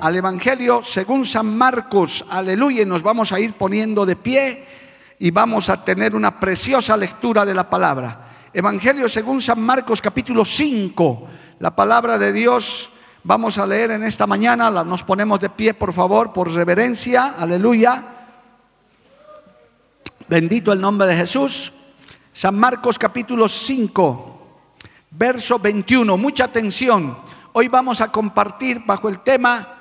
[0.00, 4.64] Al Evangelio según San Marcos, aleluya, y nos vamos a ir poniendo de pie
[5.18, 8.48] y vamos a tener una preciosa lectura de la palabra.
[8.52, 11.28] Evangelio según San Marcos capítulo 5,
[11.60, 12.90] la palabra de Dios
[13.24, 18.04] vamos a leer en esta mañana, nos ponemos de pie por favor, por reverencia, aleluya.
[20.28, 21.72] Bendito el nombre de Jesús.
[22.32, 24.48] San Marcos capítulo 5,
[25.10, 27.16] verso 21, mucha atención.
[27.54, 29.75] Hoy vamos a compartir bajo el tema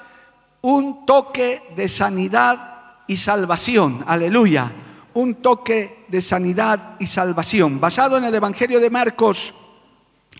[0.66, 4.04] un toque de sanidad y salvación.
[4.08, 4.72] Aleluya.
[5.14, 7.80] Un toque de sanidad y salvación.
[7.80, 9.54] Basado en el Evangelio de Marcos,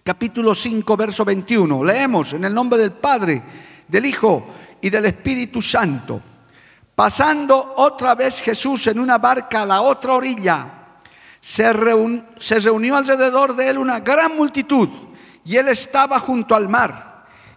[0.04, 1.84] capítulo 5, verso 21.
[1.84, 3.44] Leemos en el nombre del Padre,
[3.88, 4.48] del Hijo
[4.82, 6.20] y del Espíritu Santo.
[6.96, 10.68] Pasando otra vez Jesús en una barca a la otra orilla,
[11.40, 11.72] se,
[12.40, 14.90] se reunió alrededor de él una gran multitud
[15.46, 17.15] y él estaba junto al mar.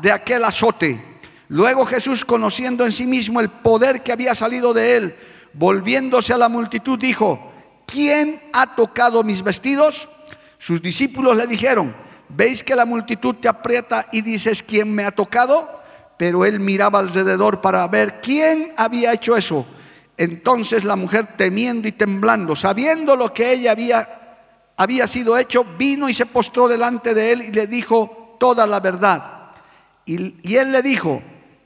[0.00, 1.10] de aquel azote.
[1.48, 5.16] Luego Jesús, conociendo en sí mismo el poder que había salido de él,
[5.52, 7.52] volviéndose a la multitud, dijo,
[7.86, 10.08] ¿quién ha tocado mis vestidos?
[10.58, 11.94] Sus discípulos le dijeron,
[12.28, 15.80] ¿veis que la multitud te aprieta y dices, ¿quién me ha tocado?
[16.16, 19.66] Pero él miraba alrededor para ver quién había hecho eso.
[20.16, 24.36] Entonces la mujer, temiendo y temblando, sabiendo lo que ella había,
[24.76, 28.80] había sido hecho, vino y se postró delante de él y le dijo toda la
[28.80, 29.39] verdad.
[30.04, 31.22] Y, él le dijo,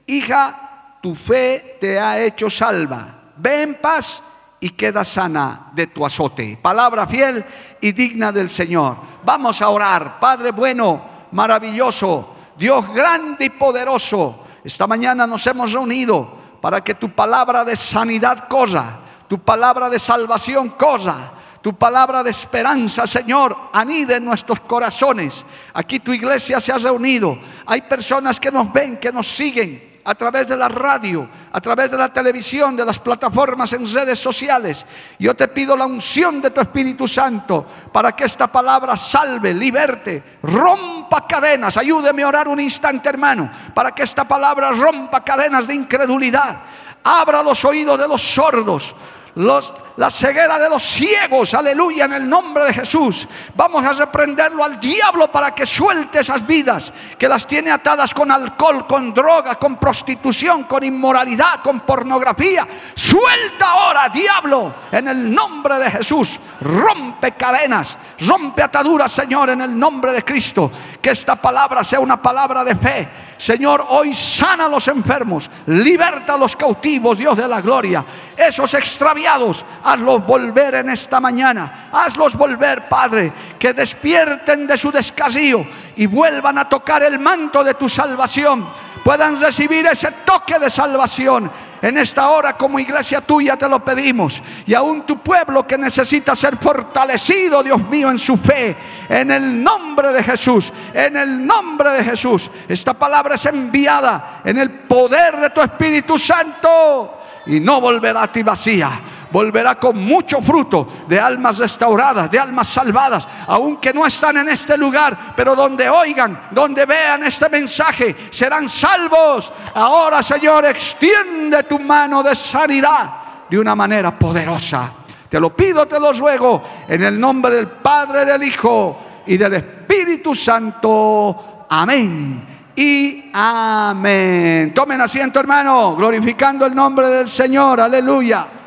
[0.06, 3.32] hija, tu fe te ha hecho salva.
[3.36, 4.22] Ve en paz
[4.60, 6.58] y queda sana de tu azote.
[6.60, 7.44] Palabra fiel
[7.80, 8.96] y digna del Señor.
[9.24, 10.18] Vamos a orar.
[10.20, 11.02] Padre bueno,
[11.32, 14.44] maravilloso, Dios grande y poderoso.
[14.64, 19.98] Esta mañana nos hemos reunido para que tu palabra de sanidad cosa, tu palabra de
[19.98, 21.32] salvación cosa,
[21.64, 25.47] tu palabra de esperanza, Señor, anide en nuestros corazones.
[25.72, 27.38] Aquí tu iglesia se ha reunido.
[27.64, 31.91] Hay personas que nos ven, que nos siguen a través de la radio, a través
[31.91, 34.84] de la televisión, de las plataformas en redes sociales.
[35.19, 40.22] Yo te pido la unción de tu Espíritu Santo para que esta palabra salve, liberte,
[40.42, 41.78] rompa cadenas.
[41.78, 46.58] Ayúdeme a orar un instante, hermano, para que esta palabra rompa cadenas de incredulidad.
[47.02, 48.94] Abra los oídos de los sordos,
[49.36, 53.26] la ceguera de los ciegos, aleluya, en el nombre de Jesús.
[53.54, 58.30] Vamos a reprenderlo al diablo para que suelte esas vidas que las tiene atadas con
[58.30, 62.66] alcohol, con droga, con prostitución, con inmoralidad, con pornografía.
[62.94, 66.38] Suelta ahora, diablo, en el nombre de Jesús.
[66.60, 70.70] Rompe cadenas, rompe ataduras, Señor, en el nombre de Cristo.
[71.02, 73.08] Que esta palabra sea una palabra de fe
[73.44, 78.02] Señor, hoy sana a los enfermos, liberta a los cautivos, Dios de la gloria.
[78.35, 81.91] Esos extraviados, hazlos volver en esta mañana.
[81.93, 87.75] Hazlos volver, Padre, que despierten de su descasío y vuelvan a tocar el manto de
[87.75, 88.69] tu salvación.
[89.02, 91.50] Puedan recibir ese toque de salvación
[91.85, 94.43] en esta hora como iglesia tuya te lo pedimos.
[94.64, 98.75] Y aún tu pueblo que necesita ser fortalecido, Dios mío, en su fe.
[99.06, 100.73] En el nombre de Jesús.
[100.94, 102.50] En el nombre de Jesús.
[102.67, 107.19] Esta palabra es enviada en el poder de tu Espíritu Santo.
[107.44, 109.00] Y no volverá a ti vacía
[109.34, 114.78] volverá con mucho fruto de almas restauradas, de almas salvadas, aunque no están en este
[114.78, 119.52] lugar, pero donde oigan, donde vean este mensaje, serán salvos.
[119.75, 123.10] Ahora, Señor, extiende tu mano de sanidad
[123.50, 124.92] de una manera poderosa.
[125.28, 129.54] Te lo pido, te lo ruego, en el nombre del Padre, del Hijo y del
[129.54, 131.66] Espíritu Santo.
[131.70, 134.72] Amén y amén.
[134.72, 137.80] Tomen asiento, hermano, glorificando el nombre del Señor.
[137.80, 138.60] Aleluya.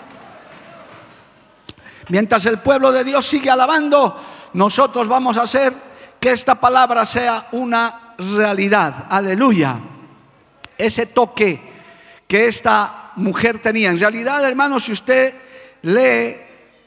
[2.09, 4.15] Mientras el pueblo de Dios sigue alabando,
[4.53, 5.73] nosotros vamos a hacer
[6.19, 9.05] que esta palabra sea una realidad.
[9.09, 9.77] Aleluya.
[10.77, 11.59] Ese toque
[12.27, 13.89] que esta mujer tenía.
[13.89, 15.33] En realidad, hermano, si usted
[15.81, 16.37] lee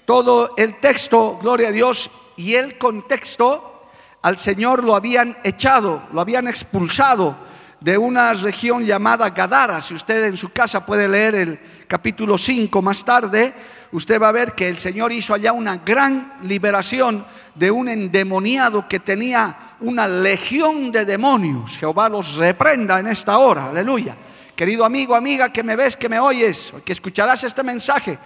[0.04, 3.82] todo el texto, gloria a Dios, y el contexto,
[4.22, 7.36] al Señor lo habían echado, lo habían expulsado
[7.80, 9.80] de una región llamada Gadara.
[9.80, 13.52] Si usted en su casa puede leer el capítulo 5 más tarde,
[13.92, 18.88] usted va a ver que el Señor hizo allá una gran liberación de un endemoniado
[18.88, 21.76] que tenía una legión de demonios.
[21.78, 24.16] Jehová los reprenda en esta hora, aleluya.
[24.54, 28.18] Querido amigo, amiga, que me ves, que me oyes, que escucharás este mensaje,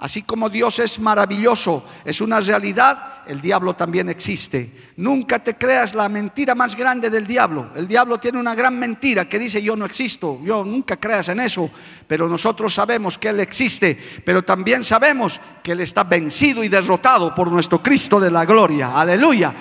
[0.00, 4.90] Así como Dios es maravilloso, es una realidad, el diablo también existe.
[4.96, 7.68] Nunca te creas la mentira más grande del diablo.
[7.76, 11.40] El diablo tiene una gran mentira que dice yo no existo, yo nunca creas en
[11.40, 11.70] eso,
[12.06, 17.34] pero nosotros sabemos que Él existe, pero también sabemos que Él está vencido y derrotado
[17.34, 18.98] por nuestro Cristo de la gloria.
[18.98, 19.52] Aleluya.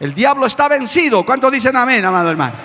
[0.00, 1.26] El diablo está vencido.
[1.26, 2.56] ¿Cuántos dicen amén, amado hermano?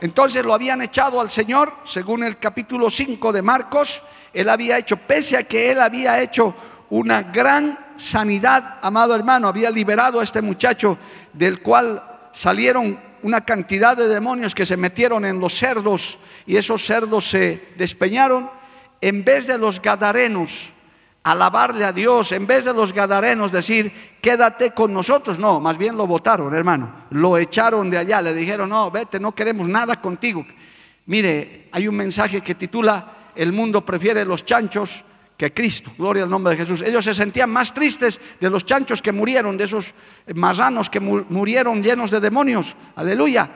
[0.00, 4.00] Entonces lo habían echado al Señor, según el capítulo 5 de Marcos,
[4.34, 6.54] él había hecho, pese a que él había hecho
[6.90, 10.98] una gran sanidad, amado hermano, había liberado a este muchacho
[11.32, 12.02] del cual
[12.32, 17.68] salieron una cantidad de demonios que se metieron en los cerdos y esos cerdos se
[17.76, 18.50] despeñaron,
[19.00, 20.70] en vez de los gadarenos
[21.22, 25.96] alabarle a Dios, en vez de los gadarenos decir, quédate con nosotros, no, más bien
[25.96, 30.44] lo votaron, hermano, lo echaron de allá, le dijeron, no, vete, no queremos nada contigo.
[31.06, 35.04] Mire, hay un mensaje que titula el mundo prefiere los chanchos
[35.36, 35.90] que Cristo.
[35.98, 36.82] Gloria al nombre de Jesús.
[36.82, 39.92] Ellos se sentían más tristes de los chanchos que murieron, de esos
[40.34, 42.74] marranos que murieron llenos de demonios.
[42.96, 43.48] Aleluya.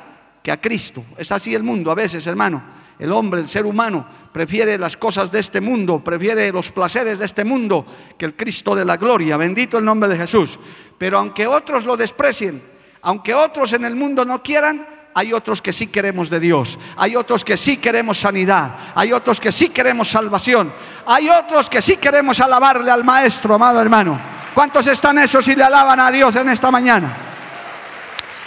[0.42, 1.04] Que a Cristo.
[1.16, 2.78] Es así el mundo a veces, hermano.
[2.98, 7.26] El hombre, el ser humano, prefiere las cosas de este mundo, prefiere los placeres de
[7.26, 7.86] este mundo
[8.18, 9.36] que el Cristo de la gloria.
[9.36, 10.58] Bendito el nombre de Jesús.
[10.96, 12.60] Pero aunque otros lo desprecien,
[13.02, 17.16] aunque otros en el mundo no quieran, hay otros que sí queremos de Dios, hay
[17.16, 20.72] otros que sí queremos sanidad, hay otros que sí queremos salvación,
[21.04, 24.16] hay otros que sí queremos alabarle al Maestro, amado hermano.
[24.54, 27.16] ¿Cuántos están esos y le alaban a Dios en esta mañana?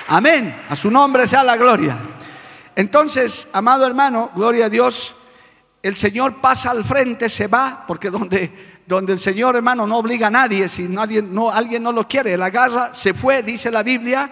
[0.08, 1.98] Amén, a su nombre sea la gloria.
[2.74, 5.14] Entonces, amado hermano, gloria a Dios,
[5.84, 10.28] el Señor pasa al frente, se va, porque donde, donde el Señor hermano no obliga
[10.28, 13.84] a nadie, si nadie, no, alguien no lo quiere, la agarra, se fue, dice la
[13.84, 14.32] Biblia,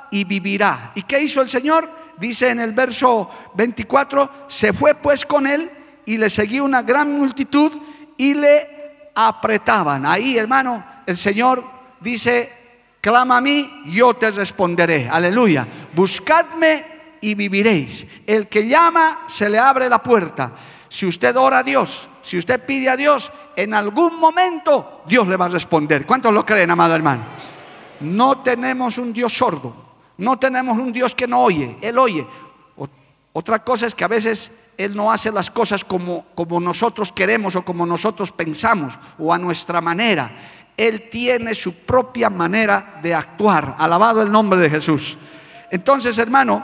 [0.11, 0.91] y vivirá.
[0.95, 1.89] ¿Y qué hizo el Señor?
[2.17, 5.71] Dice en el verso 24, se fue pues con él
[6.05, 7.71] y le seguía una gran multitud
[8.17, 10.05] y le apretaban.
[10.05, 11.63] Ahí, hermano, el Señor
[11.99, 12.51] dice,
[12.99, 15.09] clama a mí, yo te responderé.
[15.09, 15.65] Aleluya.
[15.93, 16.85] Buscadme
[17.21, 18.05] y viviréis.
[18.27, 20.51] El que llama, se le abre la puerta.
[20.87, 25.37] Si usted ora a Dios, si usted pide a Dios, en algún momento Dios le
[25.37, 26.05] va a responder.
[26.05, 27.23] ¿Cuántos lo creen, amado hermano?
[28.01, 29.80] No tenemos un Dios sordo.
[30.21, 32.27] No tenemos un Dios que no oye, Él oye.
[33.33, 37.55] Otra cosa es que a veces Él no hace las cosas como, como nosotros queremos
[37.55, 40.31] o como nosotros pensamos o a nuestra manera.
[40.77, 43.75] Él tiene su propia manera de actuar.
[43.79, 45.17] Alabado el nombre de Jesús.
[45.71, 46.63] Entonces, hermano,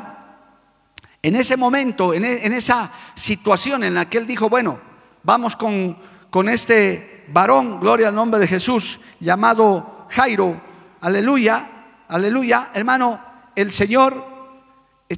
[1.23, 4.79] en ese momento, en, e, en esa situación en la que Él dijo, bueno,
[5.23, 5.97] vamos con,
[6.29, 10.61] con este varón, gloria al nombre de Jesús, llamado Jairo,
[11.01, 11.67] aleluya,
[12.07, 13.26] aleluya, hermano,
[13.57, 14.23] el Señor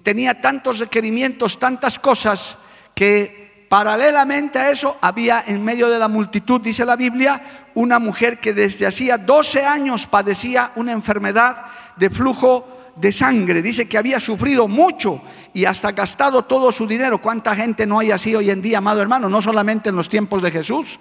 [0.02, 2.58] tenía tantos requerimientos, tantas cosas,
[2.96, 8.40] que paralelamente a eso había en medio de la multitud, dice la Biblia, una mujer
[8.40, 11.66] que desde hacía 12 años padecía una enfermedad
[11.98, 13.62] de flujo de sangre.
[13.62, 15.22] Dice que había sufrido mucho
[15.54, 17.18] y hasta gastado todo su dinero.
[17.18, 19.28] ¿Cuánta gente no hay así hoy en día, amado hermano?
[19.28, 20.98] No solamente en los tiempos de Jesús.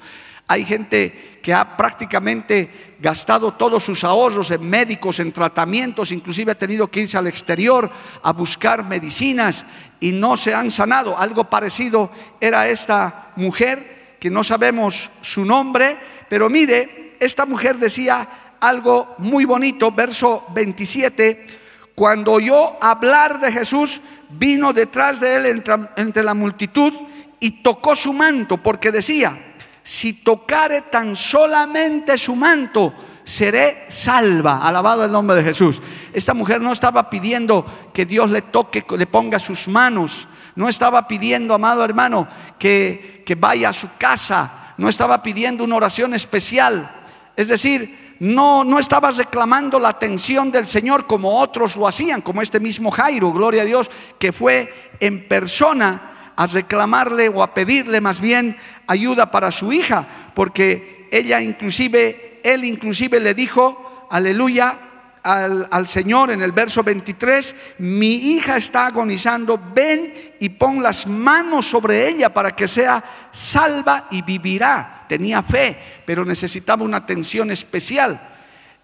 [0.49, 6.59] Hay gente que ha prácticamente gastado todos sus ahorros en médicos, en tratamientos, inclusive ha
[6.59, 7.91] tenido que irse al exterior
[8.23, 9.65] a buscar medicinas
[10.01, 11.17] y no se han sanado.
[11.17, 15.97] Algo parecido era esta mujer, que no sabemos su nombre,
[16.29, 18.29] pero mire, esta mujer decía
[18.61, 21.47] algo muy bonito, verso 27,
[21.95, 24.01] cuando oyó hablar de Jesús,
[24.31, 25.65] vino detrás de él
[25.97, 26.93] entre, la multitud
[27.41, 29.48] y tocó su manto, porque decía,
[29.89, 32.93] si tocare tan solamente su manto,
[33.25, 34.61] seré salva.
[34.61, 35.81] Alabado el nombre de Jesús.
[36.13, 40.29] Esta mujer no estaba pidiendo que Dios le toque, le ponga sus manos.
[40.57, 42.29] No estaba pidiendo, amado hermano,
[42.59, 44.75] que, que vaya a su casa.
[44.77, 46.91] No estaba pidiendo una oración especial.
[47.35, 52.43] Es decir, no, no estaba reclamando la atención del Señor como otros lo hacían, como
[52.43, 58.01] este mismo Jairo, gloria a Dios, que fue en persona a reclamarle o a pedirle
[58.01, 64.79] más bien ayuda para su hija, porque ella inclusive él inclusive le dijo, aleluya,
[65.25, 71.67] al, Señor en el verso 23, mi hija está agonizando, ven y pon las manos
[71.67, 73.03] sobre ella para que sea
[73.33, 75.07] salva y vivirá.
[75.09, 75.77] Tenía fe,
[76.07, 78.21] pero necesitaba una atención especial.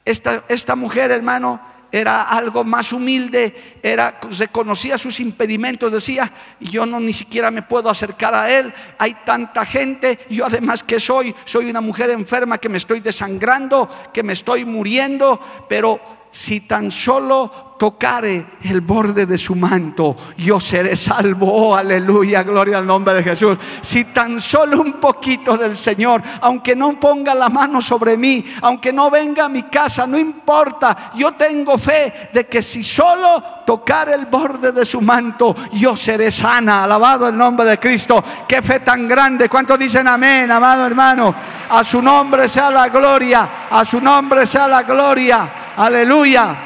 [0.05, 1.61] Esta, esta mujer, hermano,
[1.95, 7.89] era algo más humilde, era, reconocía sus impedimentos, decía, yo no ni siquiera me puedo
[7.89, 12.69] acercar a él, hay tanta gente, yo además que soy, soy una mujer enferma que
[12.69, 16.01] me estoy desangrando, que me estoy muriendo, pero
[16.35, 21.47] si tan solo tocare el borde de su manto, yo seré salvo.
[21.47, 23.57] Oh, aleluya, gloria al nombre de Jesús.
[23.81, 28.93] Si tan solo un poquito del Señor, aunque no ponga la mano sobre mí, aunque
[28.93, 31.13] no venga a mi casa, no importa.
[31.15, 36.33] Yo tengo fe de que si solo tocar el borde de su manto, yo seré
[36.33, 36.83] sana.
[36.83, 38.25] Alabado el nombre de Cristo.
[38.49, 39.49] Qué fe tan grande.
[39.49, 41.33] ¿Cuántos dicen amén, amado hermano?
[41.71, 43.49] A su nombre sea la gloria.
[43.71, 45.64] A su nombre sea la gloria.
[45.77, 46.57] Aleluya.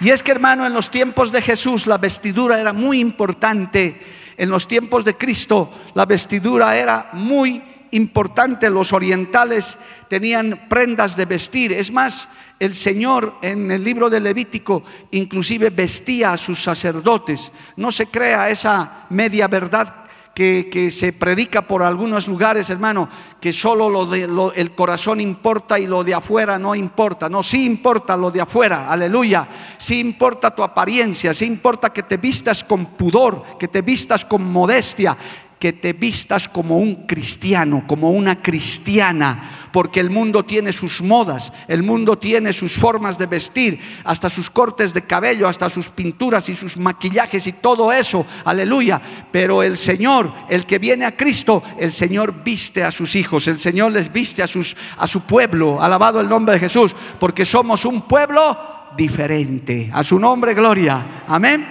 [0.00, 4.00] Y es que hermano, en los tiempos de Jesús la vestidura era muy importante.
[4.36, 8.70] En los tiempos de Cristo la vestidura era muy importante.
[8.70, 9.76] Los orientales
[10.08, 11.72] tenían prendas de vestir.
[11.72, 12.28] Es más,
[12.60, 17.50] el Señor en el libro de Levítico inclusive vestía a sus sacerdotes.
[17.76, 20.00] No se crea esa media verdad
[20.34, 23.08] que, se predica por algunos lugares, hermano,
[23.40, 27.28] que solo lo de, el corazón importa y lo de afuera no importa.
[27.28, 29.46] No, sí importa lo de afuera, aleluya.
[29.76, 34.50] Sí importa tu apariencia, sí importa que te vistas con pudor, que te vistas con
[34.50, 35.16] modestia,
[35.58, 41.52] que te vistas como un cristiano, como una cristiana porque el mundo tiene sus modas,
[41.68, 46.48] el mundo tiene sus formas de vestir, hasta sus cortes de cabello, hasta sus pinturas
[46.48, 49.00] y sus maquillajes y todo eso, aleluya.
[49.30, 53.60] Pero el Señor, el que viene a Cristo, el Señor viste a sus hijos, el
[53.60, 57.84] Señor les viste a, sus, a su pueblo, alabado el nombre de Jesús, porque somos
[57.84, 58.56] un pueblo
[58.96, 59.90] diferente.
[59.92, 61.24] A su nombre, gloria.
[61.28, 61.66] Amén.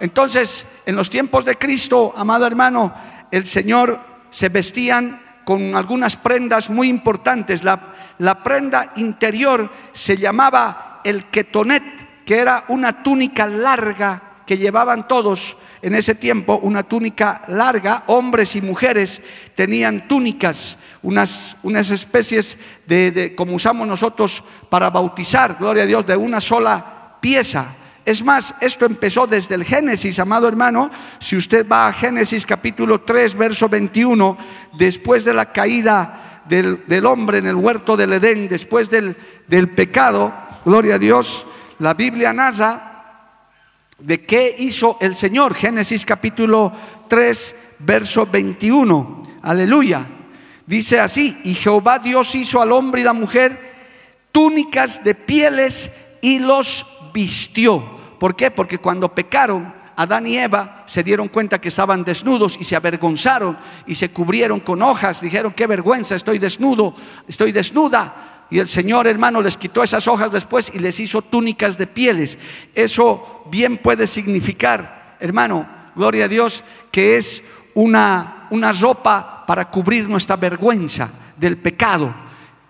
[0.00, 2.92] Entonces, en los tiempos de Cristo, amado hermano,
[3.30, 3.98] el Señor
[4.30, 7.62] se vestían con algunas prendas muy importantes.
[7.62, 15.56] La, prenda interior se llamaba el ketonet, que era una túnica larga que llevaban todos
[15.82, 19.20] en ese tiempo, una túnica larga, hombres y mujeres
[19.54, 26.06] tenían túnicas, unas, unas especies de, de, como usamos nosotros para bautizar, gloria a Dios,
[26.06, 27.76] de una sola pieza.
[28.04, 30.90] Es más, esto empezó desde el Génesis, amado hermano.
[31.18, 34.36] Si usted va a Génesis capítulo 3, verso 21,
[34.76, 40.34] después de la caída del, hombre en el huerto del Edén, después del, del pecado,
[40.66, 41.46] gloria a Dios,
[41.78, 42.94] la Biblia narra
[43.98, 45.54] de qué hizo el Señor.
[45.54, 46.72] Génesis capítulo
[47.08, 49.22] 3, verso 21.
[49.42, 50.06] Aleluya.
[50.66, 53.74] Dice así, y Jehová Dios hizo al hombre y la mujer
[54.30, 57.93] túnicas de pieles y los vistió.
[58.18, 58.50] ¿Por qué?
[58.50, 63.56] Porque cuando pecaron, Adán y Eva se dieron cuenta que estaban desnudos y se avergonzaron
[63.86, 65.20] y se cubrieron con hojas.
[65.20, 66.94] Dijeron, qué vergüenza, estoy desnudo,
[67.28, 68.46] estoy desnuda.
[68.50, 72.38] Y el Señor, hermano, les quitó esas hojas después y les hizo túnicas de pieles.
[72.74, 77.42] Eso bien puede significar, hermano, gloria a Dios, que es
[77.74, 82.14] una, una ropa para cubrir nuestra vergüenza del pecado.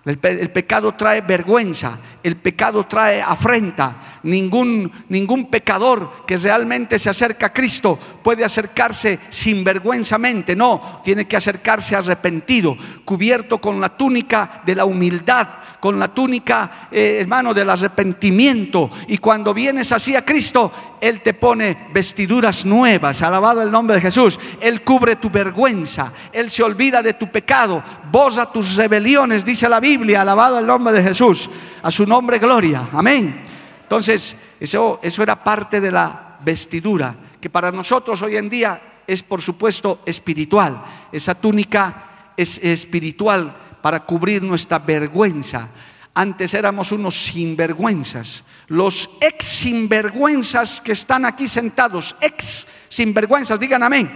[0.04, 7.10] El, el, pecado trae vergüenza, el pecado trae afrenta, Ningún, ningún pecador que realmente se
[7.10, 10.56] acerca a Cristo puede acercarse sinvergüenzamente.
[10.56, 15.46] No, tiene que acercarse arrepentido, cubierto con la túnica de la humildad,
[15.84, 18.90] con la túnica, eh, hermano, del arrepentimiento.
[19.06, 23.20] Y cuando vienes así a Cristo, Él te pone vestiduras nuevas.
[23.20, 24.40] Alabado el nombre de Jesús.
[24.62, 26.10] Él cubre tu vergüenza.
[26.32, 27.82] Él se olvida de tu pecado.
[28.10, 30.22] Bosa tus rebeliones, dice la Biblia.
[30.22, 31.50] Alabado el nombre de Jesús.
[31.82, 32.88] A su nombre, gloria.
[32.90, 33.42] Amén.
[33.82, 39.22] Entonces, eso, eso era parte de la vestidura, que para nosotros hoy en día es,
[39.22, 40.82] por supuesto, espiritual.
[41.12, 45.68] Esa túnica es espiritual para cubrir nuestra vergüenza.
[46.14, 48.42] Antes éramos unos sinvergüenzas.
[48.68, 54.10] Los ex sinvergüenzas que están aquí sentados, ex sinvergüenzas, digan amén.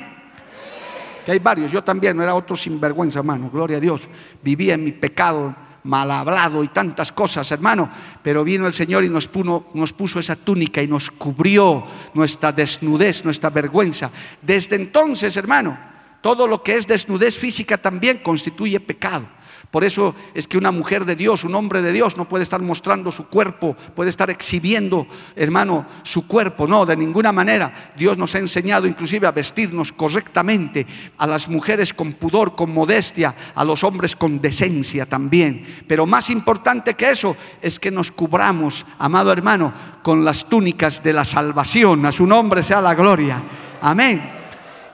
[1.22, 4.08] Que hay varios, yo también no era otro sinvergüenza, hermano, gloria a Dios.
[4.42, 7.90] Vivía en mi pecado, mal hablado y tantas cosas, hermano.
[8.22, 12.52] Pero vino el Señor y nos puso, nos puso esa túnica y nos cubrió nuestra
[12.52, 14.10] desnudez, nuestra vergüenza.
[14.40, 15.76] Desde entonces, hermano,
[16.22, 19.36] todo lo que es desnudez física también constituye pecado.
[19.70, 22.62] Por eso es que una mujer de Dios, un hombre de Dios, no puede estar
[22.62, 25.06] mostrando su cuerpo, puede estar exhibiendo,
[25.36, 26.66] hermano, su cuerpo.
[26.66, 27.92] No, de ninguna manera.
[27.94, 30.86] Dios nos ha enseñado inclusive a vestirnos correctamente,
[31.18, 35.82] a las mujeres con pudor, con modestia, a los hombres con decencia también.
[35.86, 41.12] Pero más importante que eso es que nos cubramos, amado hermano, con las túnicas de
[41.12, 42.06] la salvación.
[42.06, 43.42] A su nombre sea la gloria.
[43.82, 44.38] Amén.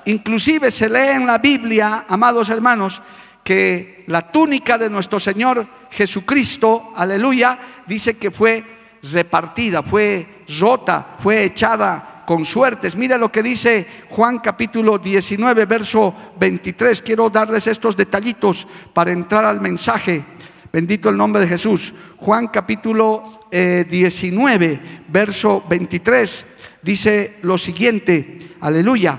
[0.06, 3.00] Inclusive se lee en la Biblia, amados hermanos,
[3.44, 8.64] que la túnica de nuestro Señor Jesucristo, aleluya, dice que fue
[9.12, 12.96] repartida, fue rota, fue echada con suertes.
[12.96, 17.02] Mira lo que dice Juan capítulo 19, verso 23.
[17.02, 20.24] Quiero darles estos detallitos para entrar al mensaje.
[20.72, 21.92] Bendito el nombre de Jesús.
[22.16, 26.44] Juan capítulo 19, eh, verso 23,
[26.82, 29.18] dice lo siguiente, aleluya.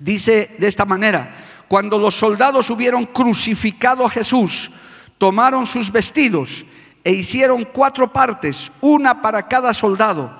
[0.00, 4.70] Dice de esta manera, cuando los soldados hubieron crucificado a Jesús,
[5.18, 6.64] tomaron sus vestidos
[7.02, 10.30] e hicieron cuatro partes, una para cada soldado.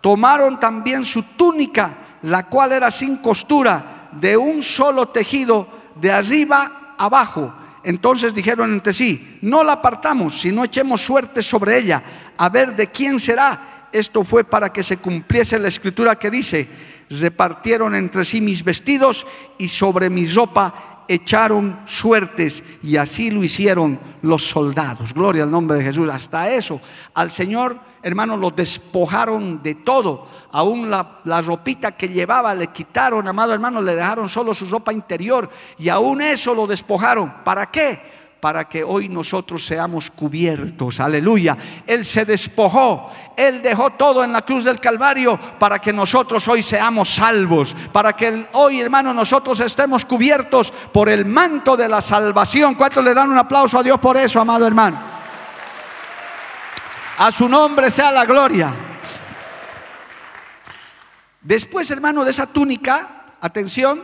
[0.00, 6.94] Tomaron también su túnica, la cual era sin costura, de un solo tejido, de arriba
[6.98, 7.52] abajo.
[7.82, 12.02] Entonces dijeron entre sí, no la apartamos, sino echemos suerte sobre ella,
[12.36, 13.88] a ver de quién será.
[13.92, 16.68] Esto fue para que se cumpliese la escritura que dice,
[17.10, 19.26] repartieron entre sí mis vestidos
[19.58, 25.14] y sobre mi ropa echaron suertes y así lo hicieron los soldados.
[25.14, 26.08] Gloria al nombre de Jesús.
[26.10, 26.80] Hasta eso,
[27.14, 30.26] al Señor, hermano, lo despojaron de todo.
[30.52, 34.92] Aún la, la, ropita que llevaba le quitaron, amado hermano, le dejaron solo su ropa
[34.92, 37.44] interior y aún eso lo despojaron.
[37.44, 38.15] ¿Para qué?
[38.40, 41.00] Para que hoy nosotros seamos cubiertos.
[41.00, 41.56] Aleluya.
[41.86, 46.62] Él se despojó, Él dejó todo en la cruz del Calvario para que nosotros hoy
[46.62, 52.74] seamos salvos, para que hoy, hermano, nosotros estemos cubiertos por el manto de la salvación.
[52.74, 54.98] ¿Cuántos le dan un aplauso a Dios por eso, amado hermano?
[57.18, 58.72] A su nombre sea la gloria.
[61.40, 64.02] Después, hermano, de esa túnica, atención,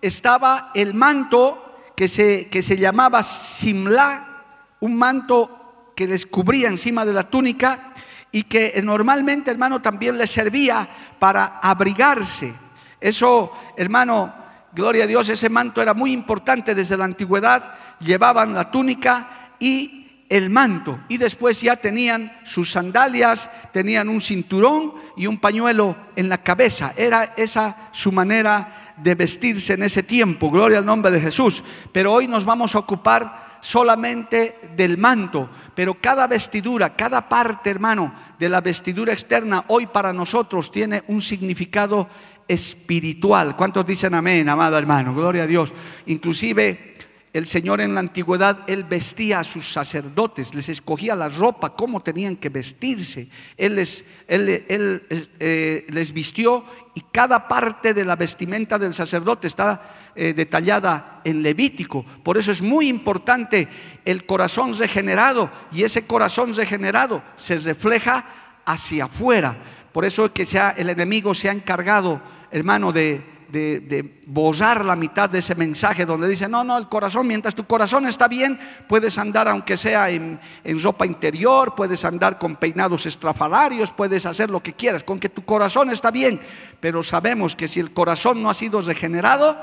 [0.00, 1.63] estaba el manto
[1.96, 4.42] que se, que se llamaba simla,
[4.80, 7.92] un manto que les cubría encima de la túnica
[8.32, 12.52] y que normalmente, hermano, también les servía para abrigarse.
[13.00, 14.34] Eso, hermano,
[14.72, 17.74] gloria a Dios, ese manto era muy importante desde la antigüedad.
[18.00, 24.94] Llevaban la túnica y el manto y después ya tenían sus sandalias, tenían un cinturón
[25.16, 26.92] y un pañuelo en la cabeza.
[26.96, 31.62] Era esa su manera de vestirse en ese tiempo, gloria al nombre de Jesús.
[31.92, 38.14] Pero hoy nos vamos a ocupar solamente del manto, pero cada vestidura, cada parte, hermano,
[38.38, 42.08] de la vestidura externa hoy para nosotros tiene un significado
[42.46, 43.56] espiritual.
[43.56, 45.14] ¿Cuántos dicen amén, amado hermano?
[45.14, 45.72] Gloria a Dios.
[46.06, 46.93] Inclusive
[47.34, 52.00] el Señor en la antigüedad, Él vestía a sus sacerdotes, les escogía la ropa, cómo
[52.00, 53.28] tenían que vestirse.
[53.56, 61.22] Él les, eh, vistió y cada parte de la vestimenta del sacerdote está eh, detallada
[61.24, 62.06] en Levítico.
[62.22, 63.66] Por eso es muy importante
[64.04, 68.24] el corazón regenerado y ese corazón regenerado se refleja
[68.64, 69.56] hacia afuera.
[69.90, 75.30] Por eso es que el enemigo se ha encargado, hermano, de de, borrar la mitad
[75.30, 79.16] de ese mensaje donde dice, no, no, el corazón, mientras tu corazón está bien, puedes
[79.18, 84.62] andar aunque sea en, en ropa interior, puedes andar con peinados estrafalarios, puedes hacer lo
[84.62, 86.40] que quieras, con que tu corazón está bien,
[86.80, 89.56] pero sabemos que si el corazón no ha sido regenerado,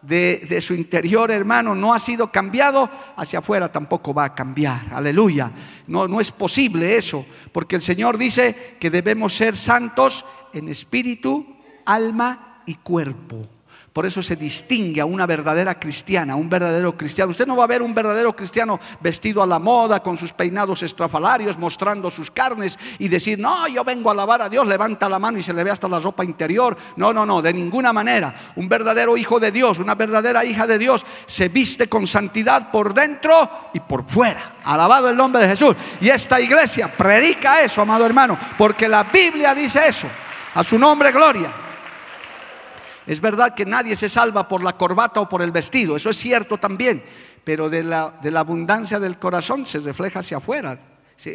[0.00, 4.86] de, su interior, hermano, no ha sido cambiado, hacia afuera tampoco va a cambiar.
[4.92, 5.50] Aleluya.
[5.88, 11.56] No, no es posible eso, porque el Señor dice que debemos ser santos en espíritu,
[11.84, 13.48] alma y cuerpo.
[13.92, 17.30] Por eso se distingue a una verdadera cristiana, un verdadero cristiano.
[17.30, 20.84] Usted no va a ver un verdadero cristiano vestido a la moda, con sus peinados
[20.84, 25.18] estrafalarios, mostrando sus carnes y decir, no, yo vengo a alabar a Dios, levanta la
[25.18, 26.76] mano y se le ve hasta la ropa interior.
[26.94, 28.32] No, no, no, de ninguna manera.
[28.54, 32.94] Un verdadero hijo de Dios, una verdadera hija de Dios, se viste con santidad por
[32.94, 34.58] dentro y por fuera.
[34.62, 35.74] Alabado el nombre de Jesús.
[36.00, 40.06] Y esta iglesia predica eso, amado hermano, porque la Biblia dice eso.
[40.54, 41.67] A su nombre, gloria.
[43.08, 46.18] Es verdad que nadie se salva por la corbata o por el vestido, eso es
[46.18, 47.02] cierto también,
[47.42, 50.78] pero de la, de la abundancia del corazón se refleja hacia afuera.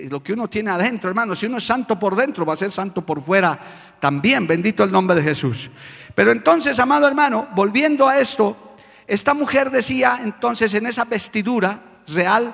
[0.08, 2.72] lo que uno tiene adentro, hermano, si uno es santo por dentro, va a ser
[2.72, 3.60] santo por fuera
[4.00, 4.46] también.
[4.46, 5.72] Bendito el nombre de Jesús.
[6.14, 8.76] Pero entonces, amado hermano, volviendo a esto,
[9.08, 12.54] esta mujer decía entonces en esa vestidura real,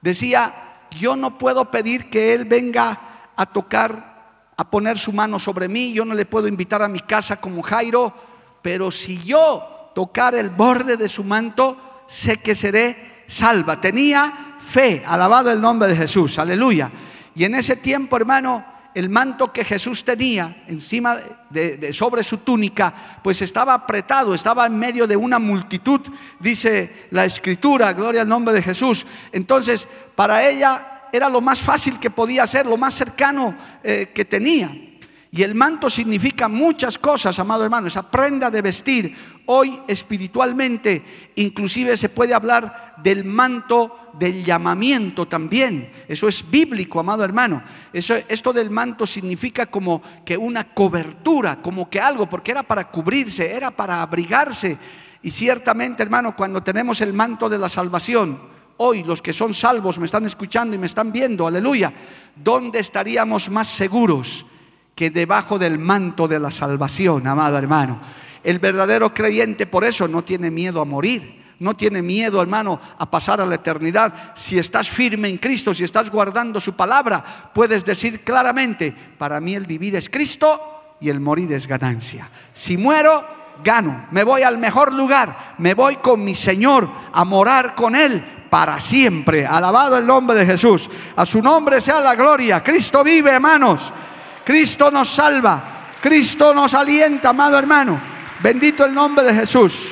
[0.00, 5.68] decía, yo no puedo pedir que Él venga a tocar, a poner su mano sobre
[5.68, 8.27] mí, yo no le puedo invitar a mi casa como Jairo,
[8.70, 13.80] pero si yo tocar el borde de su manto, sé que seré salva.
[13.80, 16.90] Tenía fe, alabado el nombre de Jesús, aleluya.
[17.34, 18.62] Y en ese tiempo, hermano,
[18.94, 21.16] el manto que Jesús tenía encima
[21.48, 26.02] de, sobre su túnica, pues estaba apretado, estaba en medio de una multitud,
[26.38, 29.06] dice la escritura, gloria al nombre de Jesús.
[29.32, 34.26] Entonces, para ella era lo más fácil que podía ser, lo más cercano eh, que
[34.26, 34.70] tenía.
[35.30, 39.14] Y el manto significa muchas cosas, amado hermano, esa prenda de vestir.
[39.46, 45.90] Hoy espiritualmente inclusive se puede hablar del manto del llamamiento también.
[46.08, 47.62] Eso es bíblico, amado hermano.
[47.92, 52.90] Eso, esto del manto significa como que una cobertura, como que algo, porque era para
[52.90, 54.78] cubrirse, era para abrigarse.
[55.22, 58.40] Y ciertamente, hermano, cuando tenemos el manto de la salvación,
[58.78, 61.92] hoy los que son salvos me están escuchando y me están viendo, aleluya,
[62.34, 64.46] ¿dónde estaríamos más seguros?
[64.98, 68.00] Que debajo del manto de la salvación, amado hermano.
[68.42, 71.44] El verdadero creyente por eso no tiene miedo a morir.
[71.60, 74.32] No tiene miedo, hermano, a pasar a la eternidad.
[74.34, 77.22] Si estás firme en Cristo, si estás guardando su palabra,
[77.54, 82.28] puedes decir claramente, para mí el vivir es Cristo y el morir es ganancia.
[82.52, 83.24] Si muero,
[83.62, 84.06] gano.
[84.10, 85.54] Me voy al mejor lugar.
[85.58, 89.46] Me voy con mi Señor a morar con Él para siempre.
[89.46, 90.90] Alabado el nombre de Jesús.
[91.14, 92.64] A su nombre sea la gloria.
[92.64, 93.92] Cristo vive, hermanos.
[94.48, 98.00] Cristo nos salva, Cristo nos alienta, amado hermano.
[98.42, 99.90] Bendito el nombre de Jesús.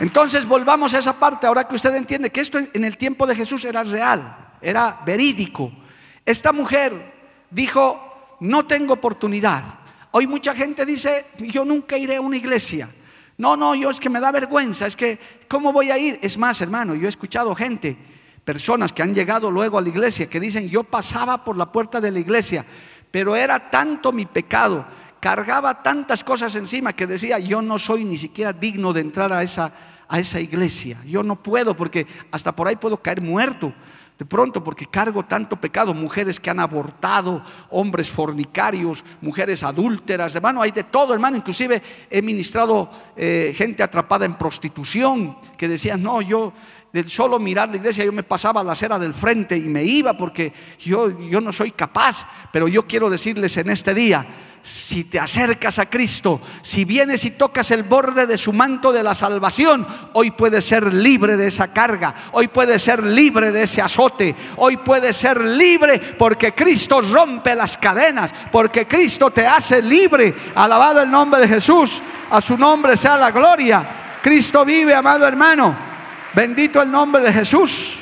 [0.00, 3.36] Entonces volvamos a esa parte, ahora que usted entiende que esto en el tiempo de
[3.36, 5.70] Jesús era real, era verídico.
[6.24, 7.12] Esta mujer
[7.50, 9.64] dijo, no tengo oportunidad.
[10.12, 12.88] Hoy mucha gente dice, yo nunca iré a una iglesia.
[13.36, 16.18] No, no, yo es que me da vergüenza, es que, ¿cómo voy a ir?
[16.22, 18.07] Es más, hermano, yo he escuchado gente
[18.48, 22.00] personas que han llegado luego a la iglesia que dicen, yo pasaba por la puerta
[22.00, 22.64] de la iglesia,
[23.10, 24.86] pero era tanto mi pecado,
[25.20, 29.42] cargaba tantas cosas encima que decía, yo no soy ni siquiera digno de entrar a
[29.42, 29.70] esa,
[30.08, 33.70] a esa iglesia, yo no puedo porque hasta por ahí puedo caer muerto.
[34.18, 40.60] De pronto, porque cargo tanto pecado, mujeres que han abortado, hombres fornicarios, mujeres adúlteras, hermano,
[40.60, 41.36] hay de todo, hermano.
[41.36, 41.80] Inclusive
[42.10, 46.52] he ministrado eh, gente atrapada en prostitución que decían, no, yo,
[46.92, 50.14] de solo mirar la iglesia, yo me pasaba la acera del frente y me iba
[50.14, 52.26] porque yo, yo no soy capaz.
[52.52, 54.26] Pero yo quiero decirles en este día,
[54.62, 59.02] si te acercas a Cristo, si vienes y tocas el borde de su manto de
[59.02, 63.80] la salvación, hoy puedes ser libre de esa carga, hoy puedes ser libre de ese
[63.80, 70.34] azote, hoy puedes ser libre porque Cristo rompe las cadenas, porque Cristo te hace libre.
[70.54, 74.18] Alabado el nombre de Jesús, a su nombre sea la gloria.
[74.22, 75.87] Cristo vive, amado hermano.
[76.38, 77.96] Bendito el nombre de Jesús.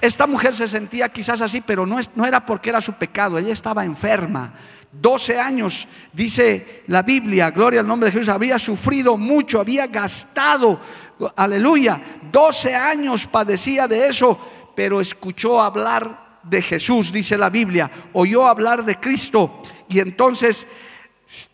[0.00, 3.52] Esta mujer se sentía quizás así, pero no, no era porque era su pecado, ella
[3.52, 4.52] estaba enferma.
[4.90, 10.80] 12 años, dice la Biblia, gloria al nombre de Jesús, había sufrido mucho, había gastado,
[11.36, 18.48] aleluya, 12 años padecía de eso, pero escuchó hablar de Jesús, dice la Biblia, oyó
[18.48, 20.66] hablar de Cristo y entonces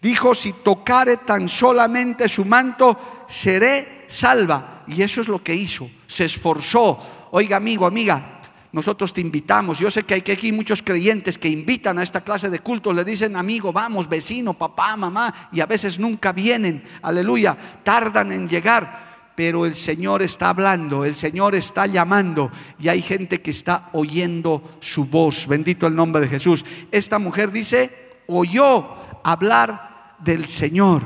[0.01, 4.85] dijo, si tocare tan solamente su manto, seré salva.
[4.89, 5.89] Y eso es lo que hizo.
[6.07, 7.29] Se esforzó.
[7.31, 8.39] Oiga, amigo, amiga,
[8.73, 9.79] nosotros te invitamos.
[9.79, 13.05] Yo sé que hay aquí muchos creyentes que invitan a esta clase de cultos, le
[13.05, 19.09] dicen, amigo, vamos, vecino, papá, mamá, y a veces nunca vienen, aleluya, tardan en llegar.
[19.35, 24.79] Pero el Señor está hablando, el Señor está llamando y hay gente que está oyendo
[24.81, 25.47] su voz.
[25.47, 26.65] Bendito el nombre de Jesús.
[26.91, 31.03] Esta mujer dice, oyó hablar del Señor.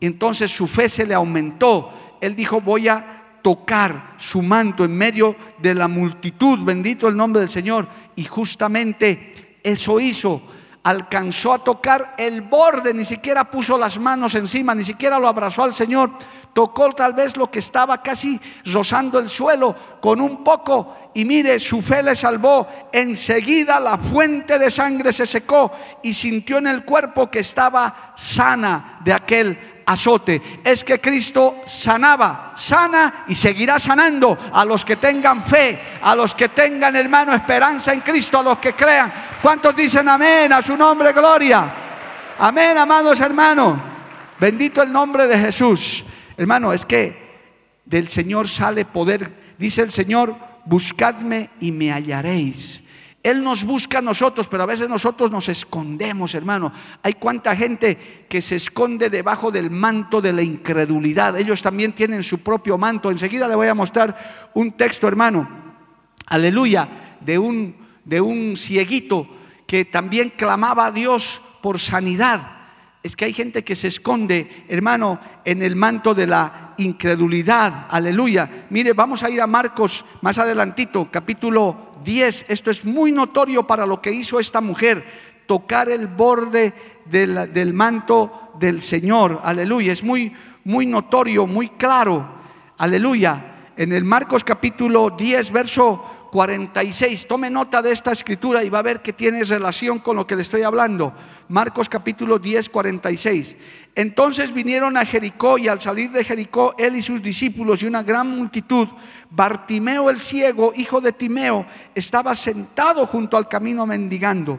[0.00, 1.92] entonces su fe se le aumentó.
[2.20, 7.40] Él dijo, voy a tocar su manto en medio de la multitud, bendito el nombre
[7.40, 7.86] del Señor.
[8.16, 10.42] Y justamente eso hizo
[10.86, 15.64] alcanzó a tocar el borde, ni siquiera puso las manos encima, ni siquiera lo abrazó
[15.64, 16.12] al Señor,
[16.52, 21.58] tocó tal vez lo que estaba casi rozando el suelo con un poco y mire,
[21.58, 22.68] su fe le salvó.
[22.92, 25.72] Enseguida la fuente de sangre se secó
[26.04, 30.60] y sintió en el cuerpo que estaba sana de aquel azote.
[30.62, 36.34] Es que Cristo sanaba, sana y seguirá sanando a los que tengan fe, a los
[36.34, 39.12] que tengan, hermano, esperanza en Cristo, a los que crean.
[39.40, 41.72] ¿Cuántos dicen amén a su nombre, gloria?
[42.38, 43.78] Amén, amados hermanos.
[44.38, 46.04] Bendito el nombre de Jesús.
[46.36, 47.26] Hermano, es que
[47.84, 49.54] del Señor sale poder.
[49.56, 50.34] Dice el Señor,
[50.66, 52.82] buscadme y me hallaréis.
[53.26, 56.72] Él nos busca a nosotros, pero a veces nosotros nos escondemos, hermano.
[57.02, 61.36] Hay cuánta gente que se esconde debajo del manto de la incredulidad.
[61.36, 63.10] Ellos también tienen su propio manto.
[63.10, 65.48] Enseguida le voy a mostrar un texto, hermano.
[66.26, 69.26] Aleluya, de un, de un cieguito
[69.66, 72.52] que también clamaba a Dios por sanidad.
[73.02, 77.86] Es que hay gente que se esconde, hermano, en el manto de la incredulidad.
[77.90, 78.66] Aleluya.
[78.70, 82.46] Mire, vamos a ir a Marcos más adelantito, capítulo 10.
[82.48, 85.04] Esto es muy notorio para lo que hizo esta mujer,
[85.46, 86.72] tocar el borde
[87.04, 89.40] del, manto del Señor.
[89.42, 89.92] Aleluya.
[89.92, 90.32] Es muy,
[90.64, 92.26] muy notorio, muy claro.
[92.78, 93.72] Aleluya.
[93.76, 97.26] En el Marcos capítulo 10, verso 46.
[97.26, 100.36] Tome nota de esta escritura y va a ver que tiene relación con lo que
[100.36, 101.12] le estoy hablando.
[101.48, 103.56] Marcos capítulo 10, 46.
[103.94, 108.02] Entonces vinieron a Jericó y al salir de Jericó, él y sus discípulos y una
[108.02, 108.88] gran multitud,
[109.30, 114.58] Bartimeo el ciego, hijo de Timeo, estaba sentado junto al camino mendigando.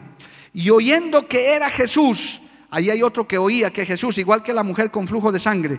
[0.52, 4.62] Y oyendo que era Jesús, ahí hay otro que oía que Jesús, igual que la
[4.62, 5.78] mujer con flujo de sangre,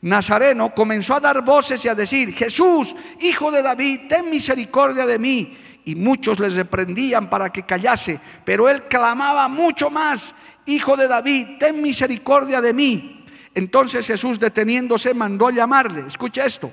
[0.00, 5.18] Nazareno comenzó a dar voces y a decir, Jesús, hijo de David, ten misericordia de
[5.18, 5.58] mí.
[5.84, 10.34] Y muchos les reprendían para que callase, pero él clamaba mucho más,
[10.68, 13.24] Hijo de David, ten misericordia de mí.
[13.54, 16.70] Entonces Jesús deteniéndose mandó llamarle, escucha esto,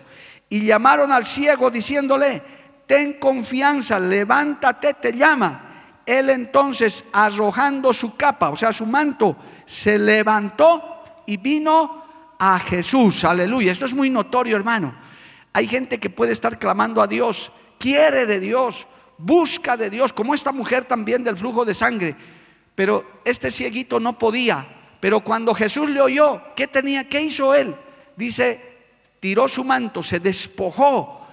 [0.50, 2.42] y llamaron al ciego diciéndole,
[2.86, 6.02] ten confianza, levántate, te llama.
[6.06, 12.04] Él entonces, arrojando su capa, o sea, su manto, se levantó y vino
[12.38, 13.24] a Jesús.
[13.24, 13.72] Aleluya.
[13.72, 14.96] Esto es muy notorio, hermano.
[15.54, 20.34] Hay gente que puede estar clamando a Dios, quiere de Dios, busca de Dios, como
[20.34, 22.16] esta mujer también del flujo de sangre.
[22.76, 24.68] Pero este cieguito no podía.
[25.00, 27.08] Pero cuando Jesús le oyó, ¿qué tenía?
[27.08, 27.76] ¿Qué hizo él?
[28.16, 28.75] Dice,
[29.20, 31.28] tiró su manto, se despojó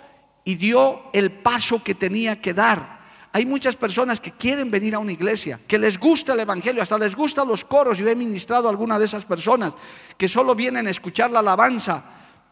[0.45, 3.03] y dio el paso que tenía que dar.
[3.33, 6.99] Hay muchas personas que quieren venir a una iglesia, que les gusta el Evangelio, hasta
[6.99, 7.97] les gustan los coros.
[7.97, 9.73] Yo he ministrado a alguna de esas personas
[10.19, 12.05] que solo vienen a escuchar la alabanza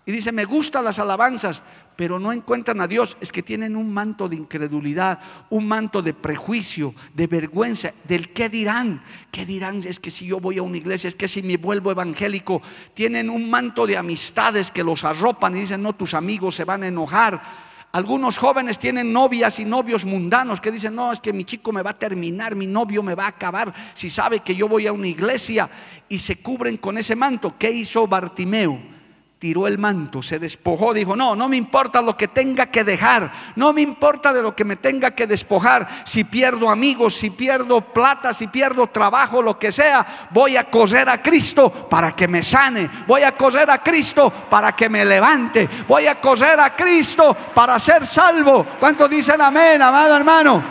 [0.07, 1.63] y dicen, me gustan las alabanzas,
[2.01, 3.19] pero no encuentran a Dios.
[3.21, 8.49] Es que tienen un manto de incredulidad, un manto de prejuicio, de vergüenza, del qué
[8.49, 9.03] dirán.
[9.31, 9.83] ¿Qué dirán?
[9.85, 12.63] Es que si yo voy a una iglesia, es que si me vuelvo evangélico,
[12.95, 16.85] tienen un manto de amistades que los arropan y dicen, no, tus amigos se van
[16.85, 21.45] a enojar algunos jóvenes tienen novias y novios mundanos que dicen, no, es que mi
[21.45, 24.69] chico me va a terminar, mi novio me va a acabar si sabe que yo
[24.69, 25.69] voy a una iglesia
[26.09, 27.57] y se cubren con ese manto.
[27.59, 29.00] ¿Qué hizo Bartimeo?
[29.41, 33.33] Tiró el manto, se despojó, dijo, no, no me importa lo que tenga que dejar,
[33.57, 37.81] no me importa de lo que me tenga que despojar, si pierdo amigos, si pierdo
[37.81, 42.43] plata, si pierdo trabajo, lo que sea, voy a correr a Cristo para que me
[42.43, 47.35] sane, voy a correr a Cristo para que me levante, voy a correr a Cristo
[47.55, 48.67] para ser salvo.
[48.79, 50.63] ¿Cuántos dicen amén, amado hermano?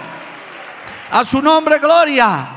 [1.10, 2.48] A su nombre, gloria.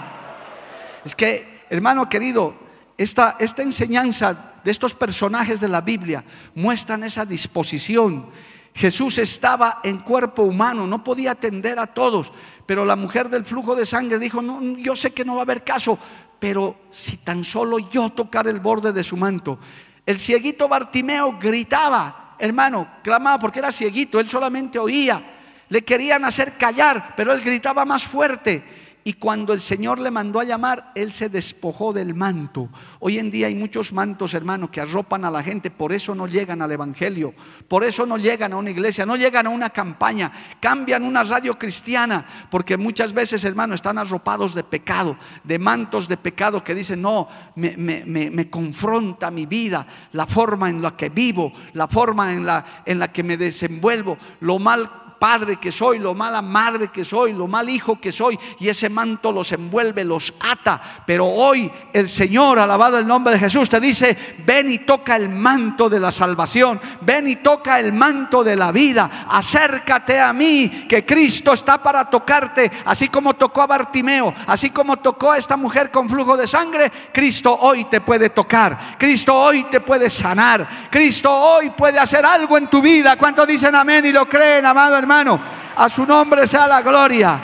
[1.07, 2.55] Es que, hermano querido,
[2.99, 8.27] esta, esta enseñanza de estos personajes de la Biblia muestran esa disposición.
[8.75, 12.33] Jesús estaba en cuerpo humano, no podía atender a todos,
[12.65, 15.45] pero la mujer del flujo de sangre dijo, no, yo sé que no va a
[15.45, 15.99] haber caso,
[16.39, 19.59] pero si tan solo yo tocar el borde de su manto.
[20.07, 25.23] El cieguito Bartimeo gritaba, hermano, clamaba porque era cieguito, él solamente oía,
[25.69, 28.82] le querían hacer callar, pero él gritaba más fuerte.
[29.05, 32.69] Y cuando el Señor le mandó a llamar, Él se despojó del manto.
[33.01, 36.29] Hoy en día hay muchos mantos, hermanos, que arropan a la gente, por eso no
[36.29, 37.35] llegan al Evangelio,
[37.67, 41.59] por eso no llegan a una iglesia, no llegan a una campaña, cambian una radio
[41.59, 47.03] cristiana, porque muchas veces, hermanos, están arropados de pecado, de mantos de pecado que dicen,
[47.03, 52.47] no, me, me confronta mi vida, la forma en la que vivo, la forma en
[52.47, 57.05] la, en la que me desenvuelvo, lo mal padre que soy, lo mala madre que
[57.05, 60.83] soy, lo mal hijo que soy, y ese manto los envuelve, los ata.
[61.07, 65.29] Pero hoy el Señor, alabado el nombre de Jesús, te dice, ven y toca el
[65.29, 70.87] manto de la salvación, ven y toca el manto de la vida, acércate a mí,
[70.89, 75.57] que Cristo está para tocarte, así como tocó a Bartimeo, así como tocó a esta
[75.57, 80.67] mujer con flujo de sangre, Cristo hoy te puede tocar, Cristo hoy te puede sanar,
[80.91, 83.17] Cristo hoy puede hacer algo en tu vida.
[83.17, 85.12] ¿Cuántos dicen amén y lo creen, amado hermano?
[85.13, 85.41] Hermano.
[85.77, 87.41] A su nombre sea la gloria.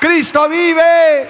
[0.00, 1.28] Cristo vive.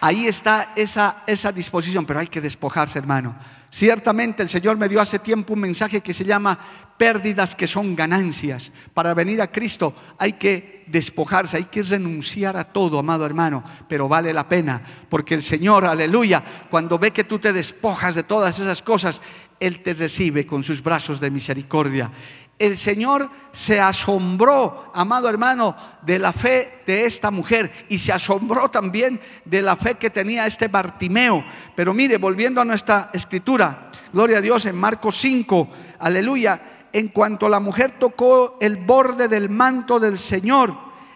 [0.00, 3.36] Ahí está esa, esa disposición, pero hay que despojarse, hermano.
[3.70, 6.58] Ciertamente el Señor me dio hace tiempo un mensaje que se llama
[6.96, 8.72] pérdidas que son ganancias.
[8.92, 14.08] Para venir a Cristo hay que despojarse, hay que renunciar a todo, amado hermano, pero
[14.08, 18.58] vale la pena, porque el Señor, aleluya, cuando ve que tú te despojas de todas
[18.58, 19.20] esas cosas,
[19.60, 22.10] Él te recibe con sus brazos de misericordia
[22.60, 28.70] el Señor se asombró, amado hermano, de la fe de esta mujer y se asombró
[28.70, 31.42] también de la fe que tenía este Bartimeo.
[31.74, 35.70] Pero mire, volviendo a nuestra escritura, gloria a Dios en Marcos 5,
[36.00, 36.60] aleluya,
[36.92, 40.74] en cuanto la mujer tocó el borde del manto del Señor,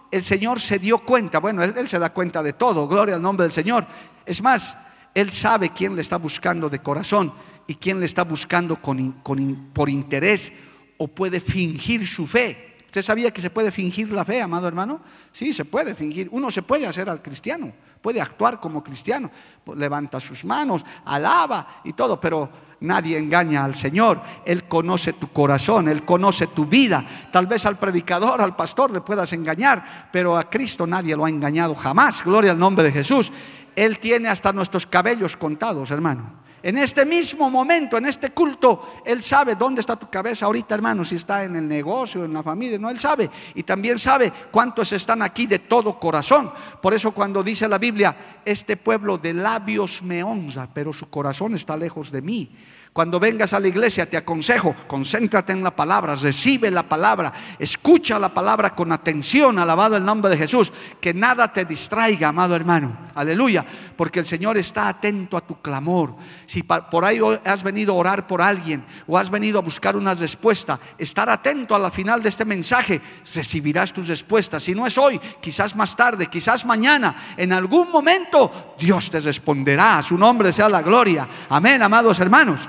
[0.09, 3.43] el Señor se dio cuenta, bueno, él, se da cuenta de todo, gloria al nombre
[3.43, 3.85] del Señor.
[4.25, 4.75] Es más,
[5.13, 7.31] él sabe quién le está buscando de corazón
[7.67, 10.51] y quién le está buscando por interés
[10.97, 12.75] o puede fingir su fe.
[12.85, 15.01] ¿Usted sabía que se puede fingir la fe, amado hermano?
[15.33, 16.29] Sí, se puede fingir.
[16.31, 19.29] Uno se puede hacer al cristiano, puede actuar como cristiano,
[19.75, 24.21] levanta sus manos, alaba y todo, pero nadie engaña al Señor.
[24.45, 27.05] Él conoce tu corazón, Él conoce tu vida.
[27.33, 31.29] Tal vez al predicador, al pastor le puedas engañar, pero a Cristo nadie lo ha
[31.29, 32.23] engañado jamás.
[32.23, 33.29] Gloria al nombre de Jesús.
[33.75, 36.44] Él tiene hasta nuestros cabellos contados, hermano.
[36.65, 41.05] En este mismo momento, en este culto, Él sabe dónde está tu cabeza ahorita, hermano,
[41.05, 43.29] si está en el negocio, en la familia, no, Él sabe.
[43.53, 46.51] Y también sabe cuántos están aquí de todo corazón.
[46.81, 51.53] Por eso cuando dice la Biblia, este pueblo de labios me honra, pero su corazón
[51.53, 52.49] está lejos de mí.
[52.95, 58.17] Cuando vengas a la iglesia te aconsejo, concéntrate en la palabra, recibe la palabra, escucha
[58.17, 62.99] la palabra con atención, alabado el nombre de Jesús, que nada te distraiga, amado hermano.
[63.15, 63.65] Aleluya,
[63.97, 66.15] porque el Señor está atento a tu clamor.
[66.45, 70.13] Si por ahí has venido a orar por alguien o has venido a buscar una
[70.13, 73.01] respuesta, estar atento a la final de este mensaje,
[73.35, 74.63] recibirás tus respuestas.
[74.63, 80.01] Si no es hoy, quizás más tarde, quizás mañana, en algún momento Dios te responderá.
[80.01, 81.27] Su nombre sea la gloria.
[81.49, 82.61] Amén, amados hermanos.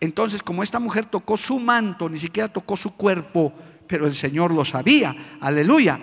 [0.00, 3.52] Entonces, como esta mujer tocó su manto, ni siquiera tocó su cuerpo,
[3.86, 5.38] pero el Señor lo sabía.
[5.40, 5.98] Aleluya.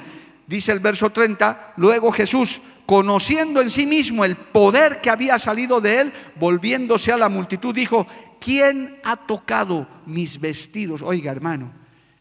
[0.47, 5.79] Dice el verso 30, luego Jesús, conociendo en sí mismo el poder que había salido
[5.79, 8.05] de él, volviéndose a la multitud, dijo,
[8.39, 11.01] ¿quién ha tocado mis vestidos?
[11.01, 11.71] Oiga, hermano,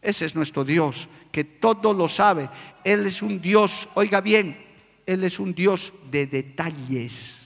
[0.01, 2.49] ese es nuestro Dios, que todo lo sabe.
[2.83, 4.57] Él es un Dios, oiga bien,
[5.05, 7.42] Él es un Dios de detalles.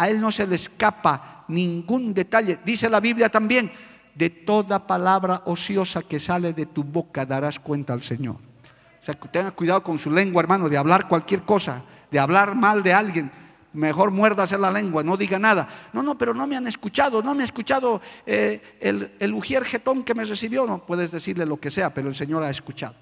[0.00, 2.58] A Él no se le escapa ningún detalle.
[2.64, 3.70] Dice la Biblia también,
[4.14, 8.36] de toda palabra ociosa que sale de tu boca darás cuenta al Señor.
[8.36, 12.82] O sea, tenga cuidado con su lengua, hermano, de hablar cualquier cosa, de hablar mal
[12.82, 13.30] de alguien.
[13.74, 15.68] Mejor muérdase la lengua, no diga nada.
[15.92, 19.66] No, no, pero no me han escuchado, no me ha escuchado eh, el, el ujier
[19.66, 20.66] jetón que me recibió.
[20.66, 22.94] No, puedes decirle lo que sea, pero el Señor ha escuchado.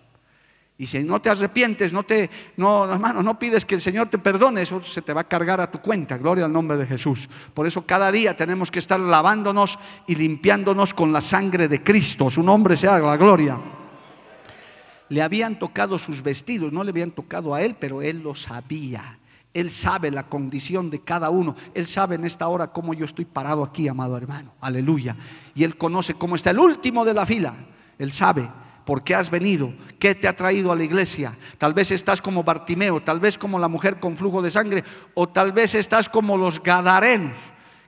[0.80, 4.18] Y si no te arrepientes, no te, no, hermano, no pides que el Señor te
[4.18, 6.16] perdone, eso se te va a cargar a tu cuenta.
[6.16, 7.28] Gloria al nombre de Jesús.
[7.52, 12.30] Por eso cada día tenemos que estar lavándonos y limpiándonos con la sangre de Cristo.
[12.30, 13.58] Su nombre sea la gloria.
[15.08, 19.18] Le habían tocado sus vestidos, no le habían tocado a él, pero él lo sabía.
[19.52, 21.56] Él sabe la condición de cada uno.
[21.74, 24.52] Él sabe en esta hora cómo yo estoy parado aquí, amado hermano.
[24.60, 25.16] Aleluya.
[25.56, 27.54] Y él conoce cómo está el último de la fila.
[27.98, 28.48] Él sabe
[28.88, 31.36] por qué has venido, qué te ha traído a la iglesia.
[31.58, 35.28] Tal vez estás como Bartimeo, tal vez como la mujer con flujo de sangre, o
[35.28, 37.36] tal vez estás como los gadarenos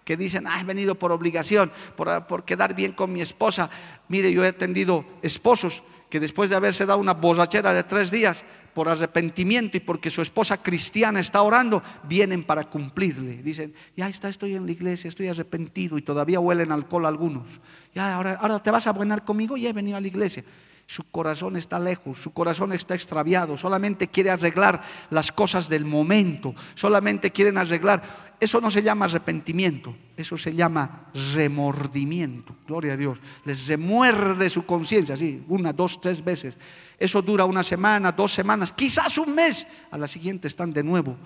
[0.05, 3.71] que dicen, ah, he venido por obligación, por, quedar bien con mi esposa.
[4.09, 8.45] Mire, yo he atendido esposos que después de haberse dado una borrachera de tres días,
[8.75, 13.43] por arrepentimiento y porque su esposa cristiana está orando, vienen para cumplirle.
[13.43, 17.49] Dicen, ya está, estoy en la iglesia, estoy arrepentido y todavía huelen alcohol algunos.
[17.95, 20.45] Ya, ahora, ahora te vas a buenar conmigo y he venido a la iglesia
[20.91, 26.53] su corazón está lejos, su corazón está extraviado, solamente quiere arreglar las cosas del momento,
[26.75, 28.33] solamente quieren arreglar.
[28.41, 32.57] Eso no se llama arrepentimiento, eso se llama remordimiento.
[32.67, 33.19] Gloria a Dios.
[33.45, 36.57] Les remuerde su conciencia, sí, una, dos, tres veces.
[36.99, 39.69] Eso dura una semana, dos semanas, quizás un mes.
[39.93, 41.17] A la siguiente están de nuevo.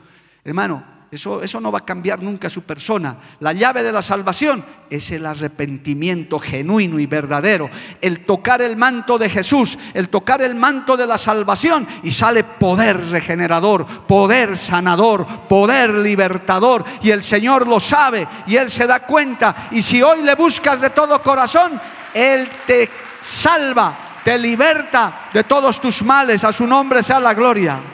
[0.44, 3.16] Hermano, Eso, eso, no va a cambiar nunca su persona.
[3.38, 7.70] La llave de la salvación es el arrepentimiento genuino y verdadero.
[8.00, 12.42] El tocar el manto de Jesús, el tocar el manto de la salvación y sale
[12.42, 16.84] poder regenerador, poder sanador, poder libertador.
[17.00, 19.68] Y el Señor lo sabe y Él se da cuenta.
[19.70, 21.80] Y si hoy le buscas de todo corazón,
[22.12, 22.90] Él te
[23.22, 26.42] salva, te liberta de todos tus males.
[26.42, 27.93] A su nombre sea la gloria.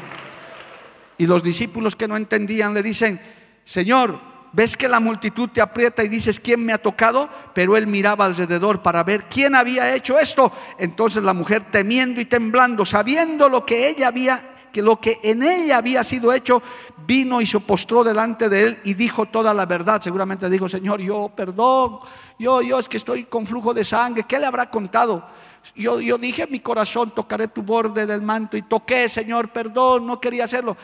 [1.20, 3.20] Y los discípulos que no entendían le dicen,
[3.62, 4.18] Señor,
[4.54, 7.28] ves que la multitud te aprieta y dices, ¿quién me ha tocado?
[7.52, 10.50] Pero él miraba alrededor para ver quién había hecho esto.
[10.78, 15.42] Entonces la mujer temiendo y temblando, sabiendo lo que ella había que lo que en
[15.42, 16.62] ella había sido hecho,
[17.04, 20.00] vino y se postró delante de él y dijo toda la verdad.
[20.00, 21.98] Seguramente dijo, Señor, yo perdón,
[22.38, 25.26] yo, yo es que estoy con flujo de sangre, ¿qué le habrá contado?
[25.74, 30.06] Yo, yo dije en mi corazón, tocaré tu borde del manto y toqué, Señor, perdón,
[30.06, 30.76] no quería hacerlo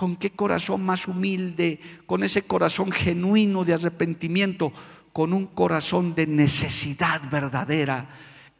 [0.00, 4.72] con qué corazón más humilde, con ese corazón genuino de arrepentimiento,
[5.12, 8.06] con un corazón de necesidad verdadera.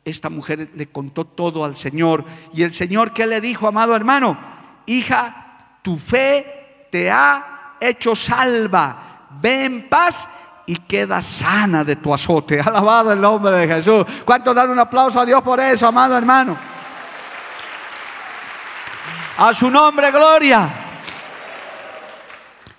[0.04, 2.26] Esta mujer le contó todo al Señor.
[2.52, 4.36] Y el Señor, ¿qué le dijo, amado hermano?
[4.84, 9.28] Hija, tu fe te ha hecho salva.
[9.40, 10.28] Ve en paz
[10.66, 12.60] y queda sana de tu azote.
[12.60, 14.04] Alabado el nombre de Jesús.
[14.26, 16.54] ¿Cuánto dar un aplauso a Dios por eso, amado hermano?
[19.38, 20.88] A su nombre, gloria.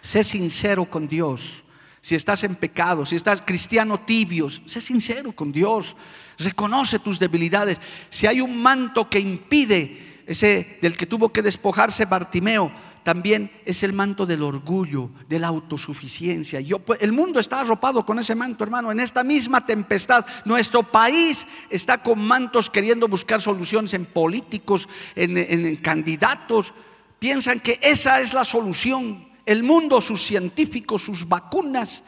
[0.01, 1.63] Sé sincero con Dios.
[2.01, 5.95] Si estás en pecado, si estás cristiano tibio, sé sincero con Dios.
[6.39, 7.77] Reconoce tus debilidades.
[8.09, 12.71] Si hay un manto que impide ese del que tuvo que despojarse Bartimeo,
[13.03, 16.59] también es el manto del orgullo, de la autosuficiencia.
[16.99, 18.91] El mundo está arropado con ese manto, hermano.
[18.91, 25.75] En esta misma tempestad, nuestro país está con mantos queriendo buscar soluciones en políticos, en
[25.77, 26.73] candidatos.
[27.19, 32.03] Piensan que esa es la solución el mundo, sus científicos, sus vacunas.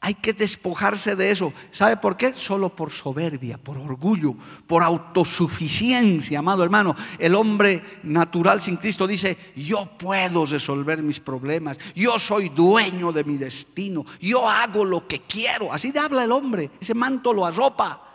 [0.00, 1.52] Hay que despojarse de eso.
[1.72, 2.32] ¿Sabe por qué?
[2.32, 4.34] Solo por soberbia, por orgullo,
[4.66, 6.94] por autosuficiencia, amado hermano.
[7.18, 13.24] El hombre natural sin Cristo dice, yo puedo resolver mis problemas, yo soy dueño de
[13.24, 15.72] mi destino, yo hago lo que quiero.
[15.72, 18.07] Así habla el hombre, ese manto lo arropa.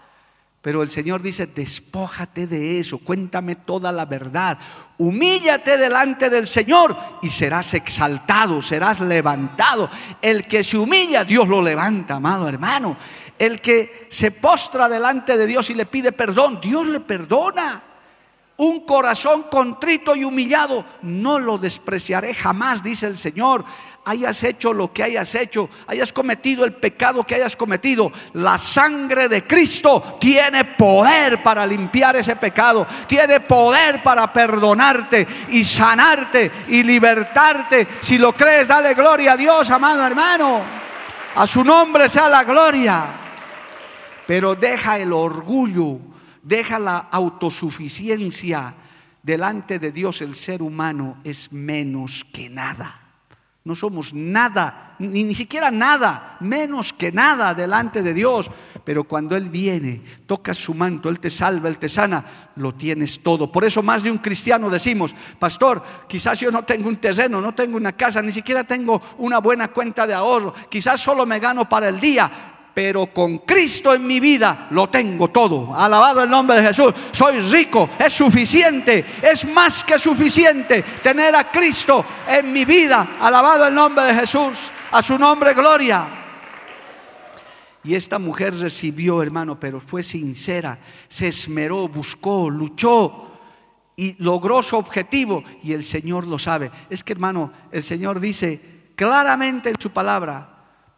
[0.64, 4.58] Pero el Señor dice, despójate de eso, cuéntame toda la verdad,
[4.98, 9.90] humíllate delante del Señor y serás exaltado, serás levantado.
[10.22, 12.96] El que se humilla, Dios lo levanta, amado hermano.
[13.38, 17.84] El que se postra delante de Dios y le pide perdón, Dios le perdona.
[18.56, 23.66] Un corazón contrito y humillado, no lo despreciaré jamás, dice el Señor
[24.06, 29.30] hayas hecho lo que hayas hecho, hayas cometido el pecado que hayas cometido, la sangre
[29.30, 36.84] de Cristo tiene poder para limpiar ese pecado, tiene poder para perdonarte y sanarte y
[36.84, 37.88] libertarte.
[38.02, 40.62] Si lo crees, dale gloria a Dios, amado hermano.
[41.36, 43.06] A su nombre sea la gloria.
[44.28, 46.00] Pero deja el orgullo,
[46.42, 48.76] deja la autosuficiencia.
[49.22, 53.03] Delante de Dios el ser humano es menos que nada.
[53.66, 58.52] No somos nada, ni, ni siquiera nada, menos que nada delante de Dios.
[58.84, 63.24] Pero cuando Él viene, toca su manto, Él te salva, Él te sana, lo tienes
[63.24, 63.50] todo.
[63.50, 67.56] Por eso más de un cristiano decimos, pastor, quizás yo no tengo un terreno, no
[67.56, 71.70] tengo una casa, ni siquiera tengo una buena cuenta de ahorro, quizás solo me gano
[71.70, 75.76] para el día, pero con Cristo en mi vida lo tengo todo.
[75.76, 76.94] Alabado el nombre de Jesús.
[77.12, 83.18] Soy rico, es suficiente, es más que suficiente tener a Cristo en mi vida.
[83.20, 84.58] Alabado el nombre de Jesús.
[84.92, 86.06] A su nombre, gloria.
[87.84, 93.32] Y esta mujer recibió, hermano, pero fue sincera, se esmeró, buscó, luchó
[93.96, 95.44] y logró su objetivo.
[95.64, 96.72] Y el Señor lo sabe.
[96.90, 100.50] Es que, hermano, el Señor dice claramente en su palabra,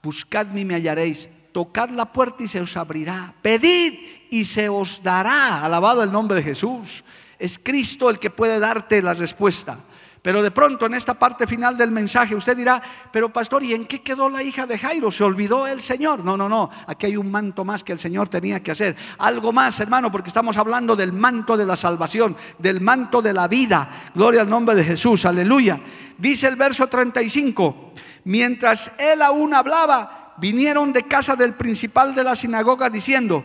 [0.03, 3.93] buscadme y me hallaréis tocad la puerta y se os abrirá, pedid
[4.30, 7.06] y se os dará, alabado el nombre de Jesús.
[7.39, 9.80] Es Cristo el que puede darte la respuesta.
[10.22, 13.86] Pero de pronto en esta parte final del mensaje usted dirá, pero pastor, ¿y en
[13.86, 15.10] qué quedó la hija de Jairo?
[15.12, 16.26] ¿Se olvidó el Señor?
[16.26, 18.93] No, no, no, aquí hay un manto más que el Señor tenía que hacer.
[19.20, 23.47] Algo más, hermano, porque estamos hablando del manto de la salvación, del manto de la
[23.47, 24.10] vida.
[24.14, 25.80] Gloria al nombre de Jesús, aleluya.
[26.18, 27.93] Dice el verso 35,
[28.26, 33.43] mientras él aún hablaba, vinieron de casa del principal de la sinagoga diciendo,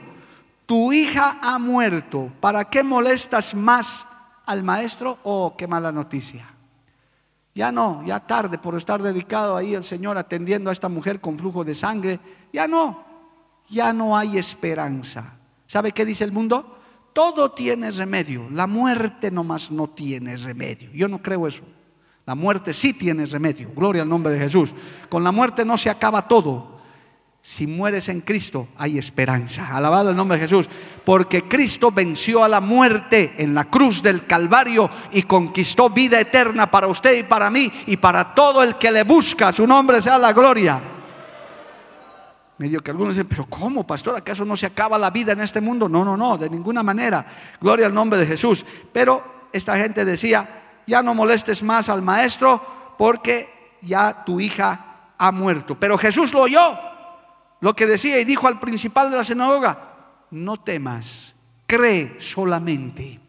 [0.66, 4.06] tu hija ha muerto, ¿para qué molestas más
[4.46, 5.18] al maestro?
[5.24, 6.46] Oh, qué mala noticia.
[7.54, 11.38] Ya no, ya tarde por estar dedicado ahí el Señor atendiendo a esta mujer con
[11.38, 12.20] flujo de sangre.
[12.52, 13.04] Ya no,
[13.68, 15.34] ya no hay esperanza.
[15.66, 16.78] ¿Sabe qué dice el mundo?
[17.12, 18.48] Todo tiene remedio.
[18.50, 20.90] La muerte nomás no tiene remedio.
[20.92, 21.64] Yo no creo eso.
[22.26, 23.72] La muerte sí tiene remedio.
[23.74, 24.72] Gloria al nombre de Jesús.
[25.08, 26.69] Con la muerte no se acaba todo.
[27.42, 29.74] Si mueres en Cristo, hay esperanza.
[29.74, 30.68] Alabado el nombre de Jesús.
[31.04, 36.70] Porque Cristo venció a la muerte en la cruz del Calvario y conquistó vida eterna
[36.70, 39.52] para usted y para mí y para todo el que le busca.
[39.52, 40.80] Su nombre sea la gloria.
[42.58, 44.16] Medio que algunos dicen, pero ¿cómo, pastor?
[44.18, 45.88] ¿Acaso no se acaba la vida en este mundo?
[45.88, 47.24] No, no, no, de ninguna manera.
[47.58, 48.66] Gloria al nombre de Jesús.
[48.92, 55.32] Pero esta gente decía, ya no molestes más al maestro porque ya tu hija ha
[55.32, 55.74] muerto.
[55.80, 56.89] Pero Jesús lo oyó,
[57.60, 59.94] lo que decía y dijo al principal de la sinagoga,
[60.30, 61.34] no temas,
[61.66, 63.20] cree solamente.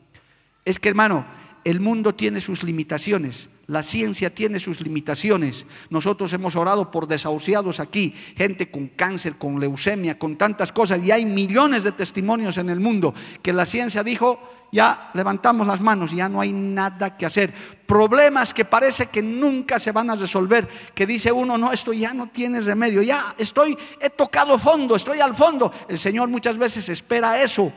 [0.65, 1.25] Es que hermano,
[1.63, 5.65] el mundo tiene sus limitaciones, la ciencia tiene sus limitaciones.
[5.89, 11.09] Nosotros hemos orado por desahuciados aquí, gente con cáncer, con leucemia, con tantas cosas, y
[11.09, 16.11] hay millones de testimonios en el mundo que la ciencia dijo, ya levantamos las manos,
[16.11, 17.53] ya no hay nada que hacer.
[17.85, 22.13] Problemas que parece que nunca se van a resolver, que dice uno, no, esto ya
[22.13, 25.71] no tiene remedio, ya estoy, he tocado fondo, estoy al fondo.
[25.87, 27.71] El Señor muchas veces espera eso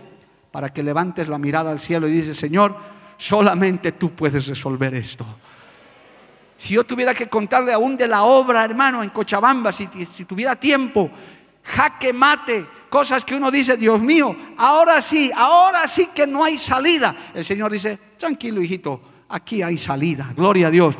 [0.50, 2.74] para que levantes la mirada al cielo y dices, Señor,
[3.16, 5.24] solamente tú puedes resolver esto.
[6.56, 9.86] Si yo tuviera que contarle aún de la obra, hermano, en Cochabamba, si,
[10.26, 11.10] tuviera tiempo,
[11.62, 16.58] jaque mate, cosas que uno dice, Dios mío, ahora sí, ahora sí que no hay
[16.58, 17.14] salida.
[17.34, 20.94] El Señor dice, tranquilo hijito, aquí hay salida, gloria a Dios.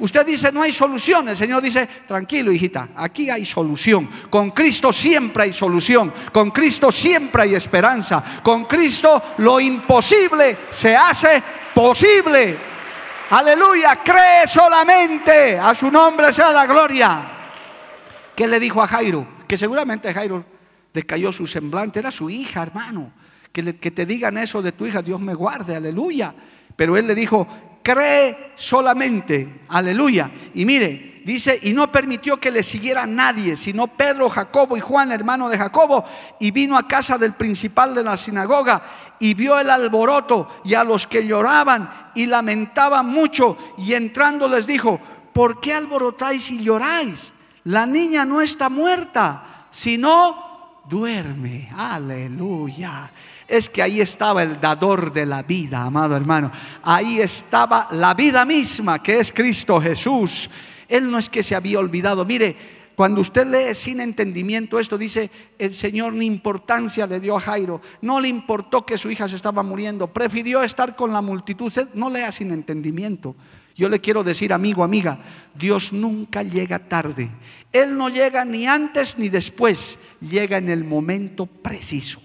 [0.00, 1.28] Usted dice, no hay solución.
[1.28, 4.08] El Señor dice, tranquilo hijita, aquí hay solución.
[4.30, 6.12] Con Cristo siempre hay solución.
[6.32, 8.22] Con Cristo siempre hay esperanza.
[8.42, 11.42] Con Cristo lo imposible se hace
[11.74, 12.69] posible.
[13.30, 15.58] Aleluya, cree solamente.
[15.58, 17.22] A su nombre sea la gloria.
[18.34, 19.26] ¿Qué le dijo a Jairo?
[19.46, 20.44] Que seguramente Jairo
[20.92, 22.00] decayó su semblante.
[22.00, 23.12] Era su hija, hermano.
[23.52, 26.34] Que, que te digan eso de tu hija, Dios me guarde, aleluya.
[26.74, 27.46] Pero él le dijo,
[27.82, 30.30] cree solamente, aleluya.
[30.54, 35.12] Y mire, dice, y no permitió que le siguiera nadie, sino Pedro, Jacobo y Juan,
[35.12, 36.04] hermano de Jacobo,
[36.38, 38.82] y vino a casa del principal de la sinagoga
[39.18, 44.66] y vio el alboroto y a los que lloraban y lamentaban mucho, y entrando les
[44.66, 45.00] dijo,
[45.32, 47.32] ¿por qué alborotáis y lloráis?
[47.64, 51.70] La niña no está muerta, sino duerme.
[51.76, 53.10] Aleluya
[53.50, 56.52] es que ahí estaba el dador de la vida, amado hermano.
[56.84, 60.48] Ahí estaba la vida misma, que es Cristo Jesús.
[60.90, 62.24] Él no es que se había olvidado.
[62.26, 62.54] Mire,
[63.00, 67.80] cuando usted lee sin entendimiento esto, dice, el Señor ni importancia le dio a Jairo,
[68.02, 71.72] no le importó que su hija se estaba muriendo, prefirió estar con la multitud.
[71.94, 73.34] no lea sin entendimiento.
[73.74, 75.18] Yo le quiero decir, amigo, amiga,
[75.54, 77.30] Dios nunca llega tarde.
[77.72, 82.20] Él no llega ni antes ni después, llega en el momento preciso.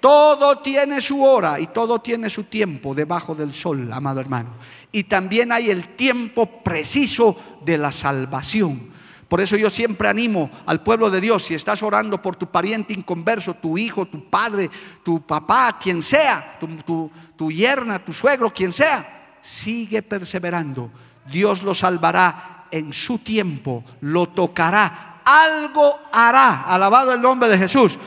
[0.00, 4.50] Todo tiene su hora y todo tiene su tiempo debajo del sol, amado hermano.
[4.94, 8.92] Y también hay el tiempo preciso de la salvación.
[9.26, 12.92] Por eso yo siempre animo al pueblo de Dios, si estás orando por tu pariente
[12.92, 14.70] inconverso, tu hijo, tu padre,
[15.02, 20.92] tu papá, quien sea, tu, yerna, tu suegro, quien sea, sigue perseverando.
[21.28, 26.62] Dios lo salvará en su tiempo, lo tocará, algo hará.
[26.62, 27.98] Alabado el nombre de Jesús.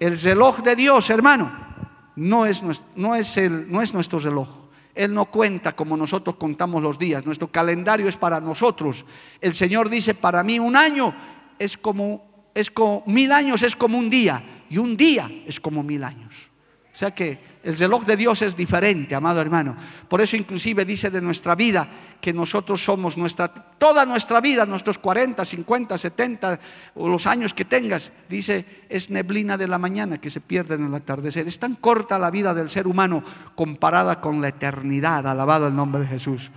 [0.00, 1.52] El reloj de Dios, hermano,
[2.16, 4.48] no es nuestro reloj.
[4.98, 7.24] Él no cuenta como nosotros contamos los días.
[7.24, 9.06] Nuestro calendario es para nosotros.
[9.40, 11.14] El Señor dice, para mí un año
[11.56, 15.84] es como, es como mil años es como un día y un día es como
[15.84, 16.47] mil años.
[16.98, 19.76] O sea que el reloj de Dios es diferente, amado hermano.
[20.08, 21.86] Por eso inclusive dice de nuestra vida
[22.20, 26.58] que nosotros somos nuestra, toda nuestra vida, nuestros 40, 50, 70
[26.96, 30.86] o los años que tengas, dice, es neblina de la mañana que se pierde en
[30.86, 31.46] el atardecer.
[31.46, 33.22] Es tan corta la vida del ser humano
[33.54, 36.50] comparada con la eternidad, alabado el nombre de Jesús.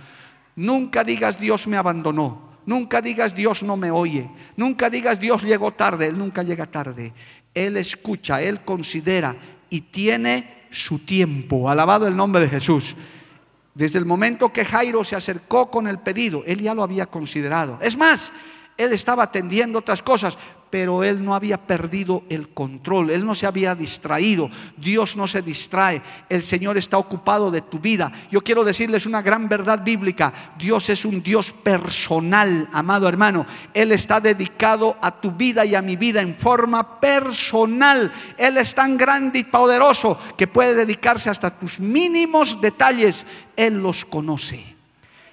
[0.56, 2.50] Nunca digas Dios me abandonó.
[2.66, 4.28] Nunca digas Dios no me oye.
[4.56, 6.08] Nunca digas Dios llegó tarde.
[6.08, 7.12] Él nunca llega tarde.
[7.54, 9.36] Él escucha, Él considera
[9.72, 11.68] y tiene su tiempo.
[11.68, 12.94] Alabado el nombre de Jesús.
[13.74, 17.78] Desde el momento que Jairo se acercó con el pedido, él ya lo había considerado.
[17.80, 18.30] Es más,
[18.76, 20.36] él estaba atendiendo otras cosas,
[20.72, 24.48] pero él no había perdido el control, él no se había distraído,
[24.78, 26.00] Dios no se distrae,
[26.30, 28.10] el Señor está ocupado de tu vida.
[28.30, 33.44] Yo quiero decirles una gran verdad bíblica, Dios es un Dios personal, amado hermano,
[33.74, 38.74] Él está dedicado a tu vida y a mi vida en forma personal, Él es
[38.74, 44.64] tan grande y poderoso que puede dedicarse hasta tus mínimos detalles, Él los conoce.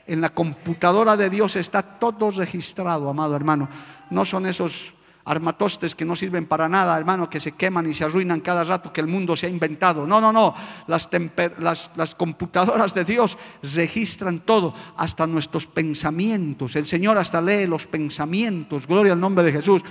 [0.05, 3.69] En la computadora de Dios está todo registrado, amado hermano.
[4.09, 4.98] No son esos
[5.29, 8.91] armatostes que no sirven para nada, hermano, que se queman y se arruinan cada rato
[8.91, 10.07] que el mundo se ha inventado.
[10.07, 10.55] No, no, no.
[10.87, 16.75] Las, computadoras de Dios registran todo, hasta nuestros pensamientos.
[16.75, 18.87] El Señor hasta lee los pensamientos.
[18.87, 19.83] Gloria al nombre de Jesús.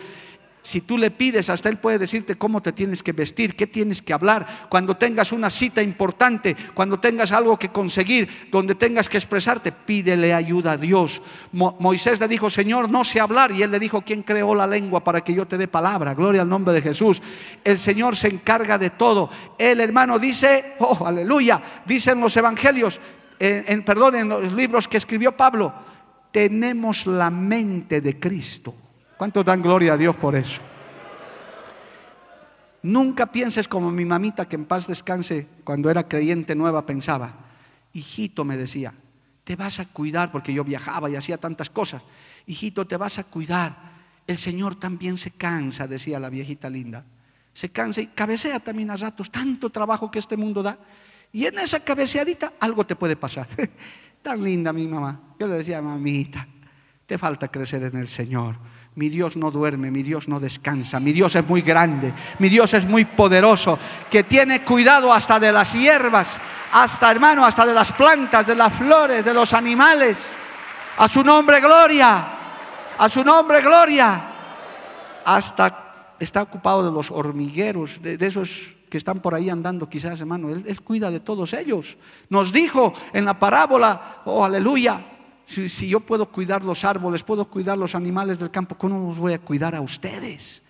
[0.68, 4.02] Si tú le pides, hasta Él puede decirte cómo te tienes que vestir, qué tienes
[4.02, 4.46] que hablar.
[4.68, 10.34] Cuando tengas una cita importante, cuando tengas algo que conseguir, donde tengas que expresarte, pídele
[10.34, 11.22] ayuda a Dios.
[11.52, 13.50] Moisés le dijo, Señor, no sé hablar.
[13.50, 16.12] Y Él le dijo, ¿quién creó la lengua para que yo te dé palabra?
[16.12, 17.22] Gloria al nombre de Jesús.
[17.64, 19.30] El Señor se encarga de todo.
[19.56, 23.00] El hermano dice, oh, aleluya, dice en los evangelios,
[23.38, 25.72] en, perdón, en los libros que escribió Pablo,
[26.30, 28.74] tenemos la mente de Cristo.
[29.18, 30.62] ¿Cuánto dan gloria a Dios por eso?
[32.82, 37.34] Nunca pienses como mi mamita que en paz descanse cuando era creyente nueva pensaba.
[37.92, 38.94] Hijito me decía,
[39.42, 42.00] te vas a cuidar porque yo viajaba y hacía tantas cosas.
[42.46, 43.76] Hijito, te vas a cuidar.
[44.24, 47.04] El Señor también se cansa, decía la viejita linda.
[47.52, 50.78] Se cansa y cabecea también a ratos, tanto trabajo que este mundo da.
[51.32, 53.48] Y en esa cabeceadita algo te puede pasar.
[54.22, 55.34] Tan linda mi mamá.
[55.40, 56.46] Yo le decía, mamita,
[57.04, 58.77] te falta crecer en el Señor.
[58.98, 62.74] Mi Dios no duerme, mi Dios no descansa, mi Dios es muy grande, mi Dios
[62.74, 63.78] es muy poderoso,
[64.10, 66.36] que tiene cuidado hasta de las hierbas,
[66.72, 70.16] hasta hermano, hasta de las plantas, de las flores, de los animales.
[70.96, 72.26] A su nombre gloria,
[72.98, 74.20] a su nombre gloria.
[75.24, 80.50] Hasta está ocupado de los hormigueros, de, esos que están por ahí andando quizás, hermano.
[80.50, 81.96] Él, cuida de todos ellos.
[82.30, 84.98] Nos dijo en la parábola, oh aleluya,
[85.48, 89.32] si, yo puedo cuidar los árboles, puedo cuidar los animales del campo, ¿cómo los voy
[89.32, 90.62] a cuidar a ustedes?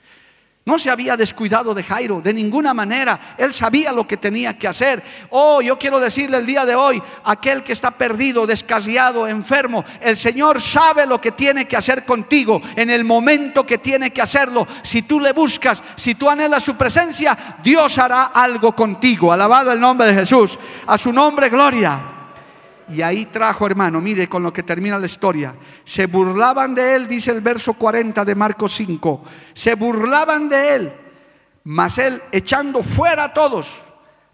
[0.64, 3.34] No se había descuidado de Jairo de ninguna manera.
[3.38, 5.02] Él sabía lo que tenía que hacer.
[5.30, 10.18] Oh, yo quiero decirle el día de hoy, aquel que está perdido, descasiado, enfermo, el
[10.18, 14.66] Señor sabe lo que tiene que hacer contigo en el momento que tiene que hacerlo.
[14.82, 19.32] Si tú le buscas, si tú anhelas su presencia, Dios hará algo contigo.
[19.32, 20.58] Alabado el nombre de Jesús.
[20.86, 22.17] A su nombre, gloria.
[22.90, 25.54] Y ahí trajo, hermano, mire con lo que termina la historia.
[25.84, 29.24] Se burlaban de él, dice el verso 40 de Marcos 5.
[29.52, 30.92] Se burlaban de él,
[31.64, 33.68] mas él echando fuera a todos,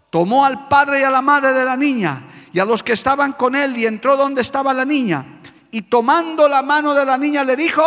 [0.09, 3.33] tomó al padre y a la madre de la niña y a los que estaban
[3.33, 5.25] con él y entró donde estaba la niña.
[5.71, 7.83] Y tomando la mano de la niña le dijo,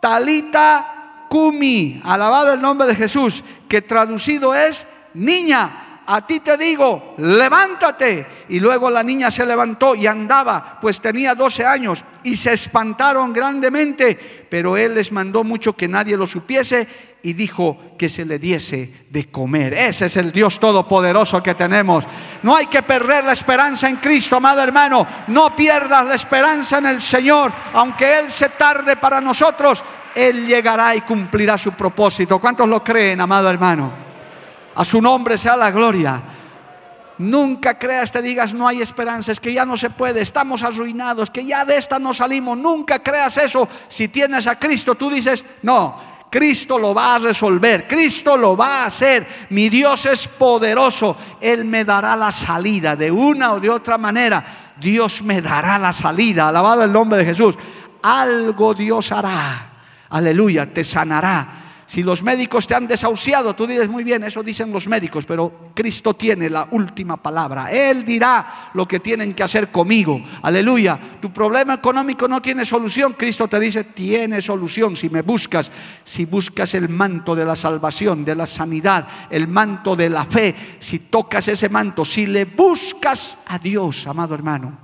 [0.00, 7.14] Talita Kumi, alabado el nombre de Jesús, que traducido es niña a ti te digo,
[7.18, 8.26] levántate.
[8.48, 13.32] Y luego la niña se levantó y andaba, pues tenía 12 años, y se espantaron
[13.32, 16.86] grandemente, pero él les mandó mucho que nadie lo supiese
[17.22, 19.72] y dijo que se le diese de comer.
[19.72, 22.04] Ese es el Dios todopoderoso que tenemos.
[22.42, 25.06] No hay que perder la esperanza en Cristo, amado hermano.
[25.28, 29.82] No pierdas la esperanza en el Señor, aunque Él se tarde para nosotros.
[30.14, 32.38] Él llegará y cumplirá su propósito.
[32.38, 34.13] ¿Cuántos lo creen, amado hermano?
[34.74, 36.22] A su nombre sea la gloria.
[37.18, 41.30] Nunca creas, te digas, no hay esperanza, es que ya no se puede, estamos arruinados,
[41.30, 42.58] que ya de esta no salimos.
[42.58, 43.68] Nunca creas eso.
[43.86, 48.82] Si tienes a Cristo, tú dices, no, Cristo lo va a resolver, Cristo lo va
[48.82, 49.46] a hacer.
[49.50, 54.72] Mi Dios es poderoso, Él me dará la salida de una o de otra manera.
[54.76, 57.54] Dios me dará la salida, alabado el nombre de Jesús.
[58.02, 59.70] Algo Dios hará,
[60.10, 61.63] aleluya, te sanará
[61.94, 65.70] si los médicos te han desahuciado, tú dices muy bien, eso dicen los médicos, pero
[65.74, 67.70] Cristo tiene la última palabra.
[67.70, 70.20] Él dirá lo que tienen que hacer conmigo.
[70.42, 70.98] Aleluya.
[71.20, 73.12] Tu problema económico no tiene solución.
[73.12, 75.70] Cristo te dice, tiene solución si me buscas.
[76.02, 80.52] Si buscas el manto de la salvación, de la sanidad, el manto de la fe,
[80.80, 84.78] si tocas ese manto, si le buscas a Dios, amado hermano.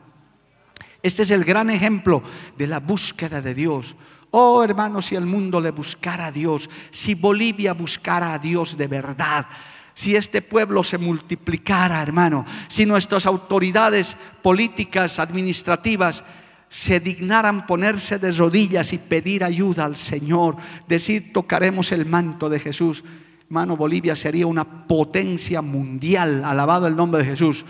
[1.02, 2.22] Este es el gran ejemplo
[2.56, 3.96] de la búsqueda de Dios.
[4.33, 8.87] Oh hermanos, si el mundo le buscara a Dios, si Bolivia buscara a Dios de
[8.87, 9.47] verdad,
[9.95, 16.22] si este pueblo se multiplicara, hermano, si nuestras autoridades políticas, administrativas,
[16.68, 20.57] se dignaran ponerse de rodillas y pedir ayuda al Señor,
[20.87, 23.03] decir, tocaremos el manto de Jesús,
[23.47, 27.64] hermano, Bolivia sería una potencia mundial, alabado el nombre de Jesús.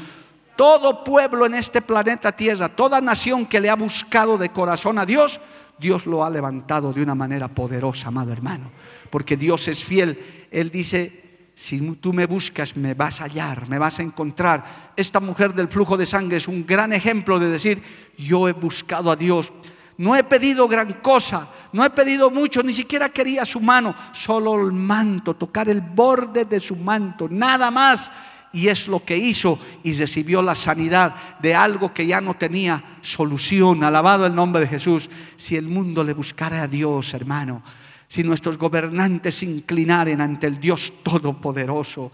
[0.55, 5.07] Todo pueblo en este planeta Tierra, toda nación que le ha buscado de corazón a
[5.07, 5.41] Dios,
[5.81, 8.71] Dios lo ha levantado de una manera poderosa, amado hermano,
[9.09, 10.47] porque Dios es fiel.
[10.51, 14.93] Él dice, si tú me buscas, me vas a hallar, me vas a encontrar.
[14.97, 17.83] Esta mujer del flujo de sangre es un gran ejemplo de decir,
[18.17, 19.53] yo he buscado a Dios.
[19.97, 24.55] No he pedido gran cosa, no he pedido mucho, ni siquiera quería su mano, solo
[24.67, 28.11] el manto, tocar el borde de su manto, nada más
[28.53, 32.83] y es lo que hizo y recibió la sanidad de algo que ya no tenía
[33.01, 33.85] solución.
[33.85, 35.09] Alabado el nombre de Jesús.
[35.37, 37.63] Si el mundo le buscara a Dios, hermano,
[38.09, 42.11] si nuestros gobernantes se inclinaren ante el Dios Todopoderoso.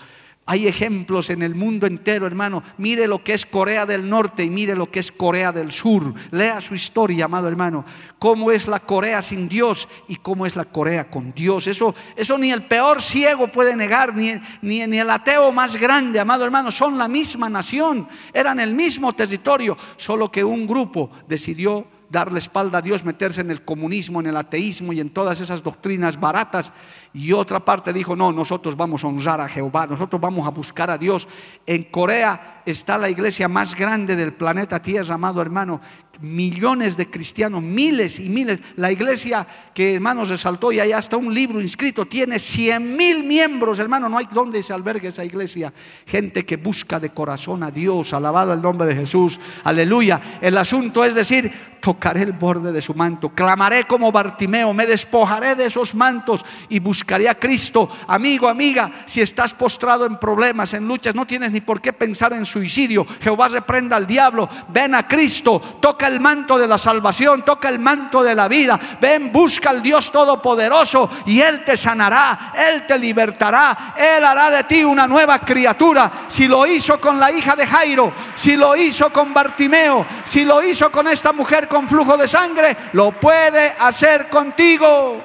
[0.48, 2.62] Hay ejemplos en el mundo entero, hermano.
[2.78, 6.14] Mire lo que es Corea del Norte y mire lo que es Corea del Sur.
[6.30, 7.84] Lea su historia, amado hermano.
[8.20, 11.66] Cómo es la Corea sin Dios y cómo es la Corea con Dios.
[11.66, 16.20] Eso, eso ni el peor ciego puede negar, ni, ni, ni el ateo más grande,
[16.20, 16.70] amado hermano.
[16.70, 22.78] Son la misma nación, eran el mismo territorio, solo que un grupo decidió darle espalda
[22.78, 26.72] a Dios, meterse en el comunismo, en el ateísmo y en todas esas doctrinas baratas.
[27.12, 30.90] Y otra parte dijo, no, nosotros vamos a honrar a Jehová, nosotros vamos a buscar
[30.90, 31.26] a Dios.
[31.66, 35.80] En Corea está la iglesia más grande del planeta Tierra, amado hermano,
[36.20, 38.60] millones de cristianos, miles y miles.
[38.76, 43.78] La iglesia que hermanos resaltó y hay hasta un libro inscrito, tiene cien mil miembros,
[43.78, 45.72] hermano, no hay donde se albergue esa iglesia.
[46.06, 50.20] Gente que busca de corazón a Dios, alabado el nombre de Jesús, aleluya.
[50.40, 55.54] El asunto es decir, tocaré el borde de su manto, clamaré como Bartimeo, me despojaré
[55.54, 57.88] de esos mantos y buscaré a Cristo.
[58.08, 62.32] Amigo, amiga, si estás postrado en problemas, en luchas, no tienes ni por qué pensar
[62.32, 63.06] en suicidio.
[63.20, 67.78] Jehová reprenda al diablo, ven a Cristo, toca el manto de la salvación, toca el
[67.78, 68.80] manto de la vida.
[68.98, 74.64] Ven, busca al Dios Todopoderoso y Él te sanará, Él te libertará, Él hará de
[74.64, 76.10] ti una nueva criatura.
[76.28, 80.62] Si lo hizo con la hija de Jairo, si lo hizo con Bartimeo, si lo
[80.62, 85.22] hizo con esta mujer con flujo de sangre, lo puede hacer contigo.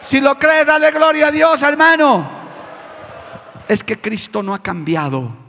[0.00, 2.28] Si lo crees, dale gloria a Dios, hermano.
[3.68, 5.47] Es que Cristo no ha cambiado.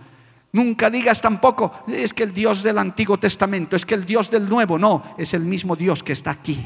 [0.51, 4.49] Nunca digas tampoco, es que el Dios del Antiguo Testamento, es que el Dios del
[4.49, 6.63] Nuevo, no, es el mismo Dios que está aquí.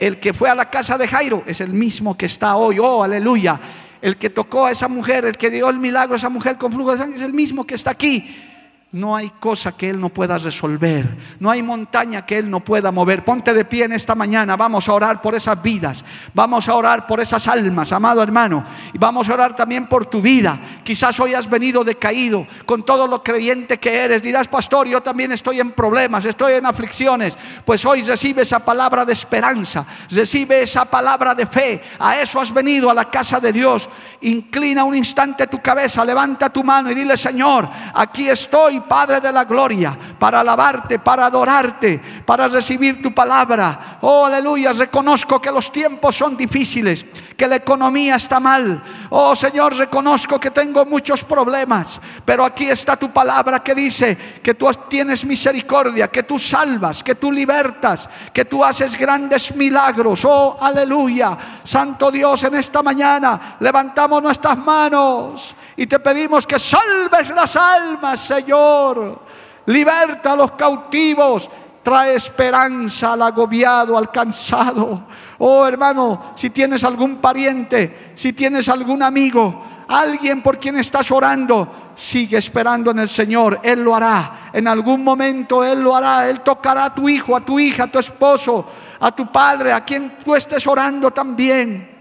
[0.00, 3.02] El que fue a la casa de Jairo es el mismo que está hoy, oh,
[3.02, 3.60] aleluya.
[4.00, 6.72] El que tocó a esa mujer, el que dio el milagro a esa mujer con
[6.72, 8.55] flujo de sangre es el mismo que está aquí.
[8.92, 11.04] No hay cosa que Él no pueda resolver.
[11.40, 13.24] No hay montaña que Él no pueda mover.
[13.24, 14.56] Ponte de pie en esta mañana.
[14.56, 16.04] Vamos a orar por esas vidas.
[16.32, 18.64] Vamos a orar por esas almas, amado hermano.
[18.94, 20.58] Y vamos a orar también por tu vida.
[20.84, 24.22] Quizás hoy has venido decaído con todo lo creyente que eres.
[24.22, 27.36] Dirás, pastor, yo también estoy en problemas, estoy en aflicciones.
[27.64, 29.84] Pues hoy recibe esa palabra de esperanza.
[30.08, 31.82] Recibe esa palabra de fe.
[31.98, 33.88] A eso has venido a la casa de Dios.
[34.20, 39.32] Inclina un instante tu cabeza, levanta tu mano y dile, Señor, aquí estoy Padre de
[39.32, 43.98] la gloria, para alabarte, para adorarte, para recibir tu palabra.
[44.00, 47.06] Oh, aleluya, reconozco que los tiempos son difíciles,
[47.36, 48.82] que la economía está mal.
[49.10, 54.54] Oh, Señor, reconozco que tengo muchos problemas, pero aquí está tu palabra que dice que
[54.54, 60.24] tú tienes misericordia, que tú salvas, que tú libertas, que tú haces grandes milagros.
[60.24, 61.36] Oh, aleluya.
[61.62, 68.20] Santo Dios, en esta mañana levantamos nuestras manos y te pedimos que salves las almas,
[68.20, 69.20] Señor.
[69.66, 71.50] Liberta a los cautivos.
[71.82, 75.02] Trae esperanza al agobiado, al cansado.
[75.38, 81.92] Oh hermano, si tienes algún pariente, si tienes algún amigo, alguien por quien estás orando,
[81.94, 83.60] sigue esperando en el Señor.
[83.62, 84.50] Él lo hará.
[84.52, 86.28] En algún momento Él lo hará.
[86.28, 88.66] Él tocará a tu hijo, a tu hija, a tu esposo,
[89.00, 91.95] a tu padre, a quien tú estés orando también.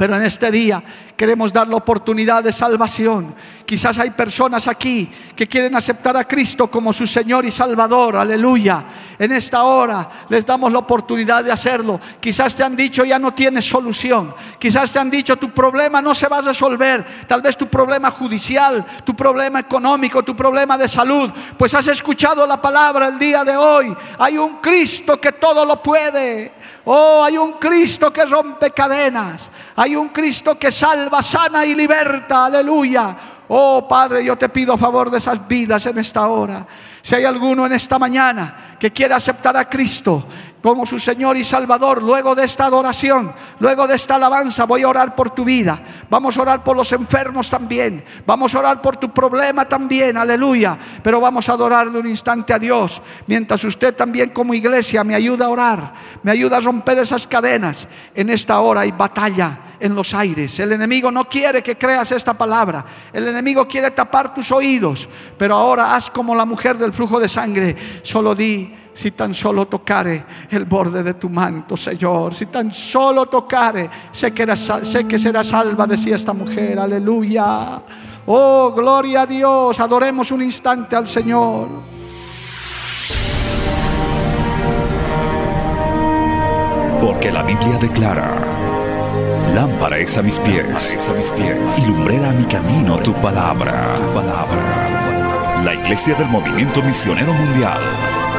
[0.00, 0.82] Pero en este día
[1.14, 3.34] queremos dar la oportunidad de salvación.
[3.66, 8.16] Quizás hay personas aquí que quieren aceptar a Cristo como su Señor y Salvador.
[8.16, 8.82] Aleluya.
[9.18, 12.00] En esta hora les damos la oportunidad de hacerlo.
[12.18, 14.34] Quizás te han dicho ya no tienes solución.
[14.58, 17.04] Quizás te han dicho tu problema no se va a resolver.
[17.26, 21.30] Tal vez tu problema judicial, tu problema económico, tu problema de salud.
[21.58, 23.94] Pues has escuchado la palabra el día de hoy.
[24.18, 26.59] Hay un Cristo que todo lo puede.
[26.84, 29.50] Oh, hay un Cristo que rompe cadenas.
[29.76, 32.46] Hay un Cristo que salva, sana y liberta.
[32.46, 33.16] Aleluya.
[33.48, 36.64] Oh Padre, yo te pido favor de esas vidas en esta hora.
[37.02, 40.24] Si hay alguno en esta mañana que quiera aceptar a Cristo
[40.62, 44.88] como su Señor y Salvador, luego de esta adoración, luego de esta alabanza, voy a
[44.88, 45.80] orar por tu vida.
[46.08, 48.04] Vamos a orar por los enfermos también.
[48.26, 50.78] Vamos a orar por tu problema también, aleluya.
[51.02, 53.00] Pero vamos a adorarle un instante a Dios.
[53.26, 57.88] Mientras usted también como iglesia me ayuda a orar, me ayuda a romper esas cadenas.
[58.14, 60.60] En esta hora hay batalla en los aires.
[60.60, 62.84] El enemigo no quiere que creas esta palabra.
[63.12, 65.08] El enemigo quiere tapar tus oídos.
[65.38, 67.76] Pero ahora haz como la mujer del flujo de sangre.
[68.02, 72.34] Solo di, si tan solo tocare el borde de tu manto, Señor.
[72.34, 76.78] Si tan solo tocare, sé que, sé que será salva, decía esta mujer.
[76.78, 77.82] Aleluya.
[78.26, 79.80] Oh, gloria a Dios.
[79.80, 81.68] Adoremos un instante al Señor.
[87.00, 88.34] Porque la Biblia declara
[89.54, 93.96] Lámpara es a mis pies, a mis pies, y lumbrera a mi camino tu palabra.
[93.96, 95.62] tu palabra.
[95.64, 97.80] La Iglesia del Movimiento Misionero Mundial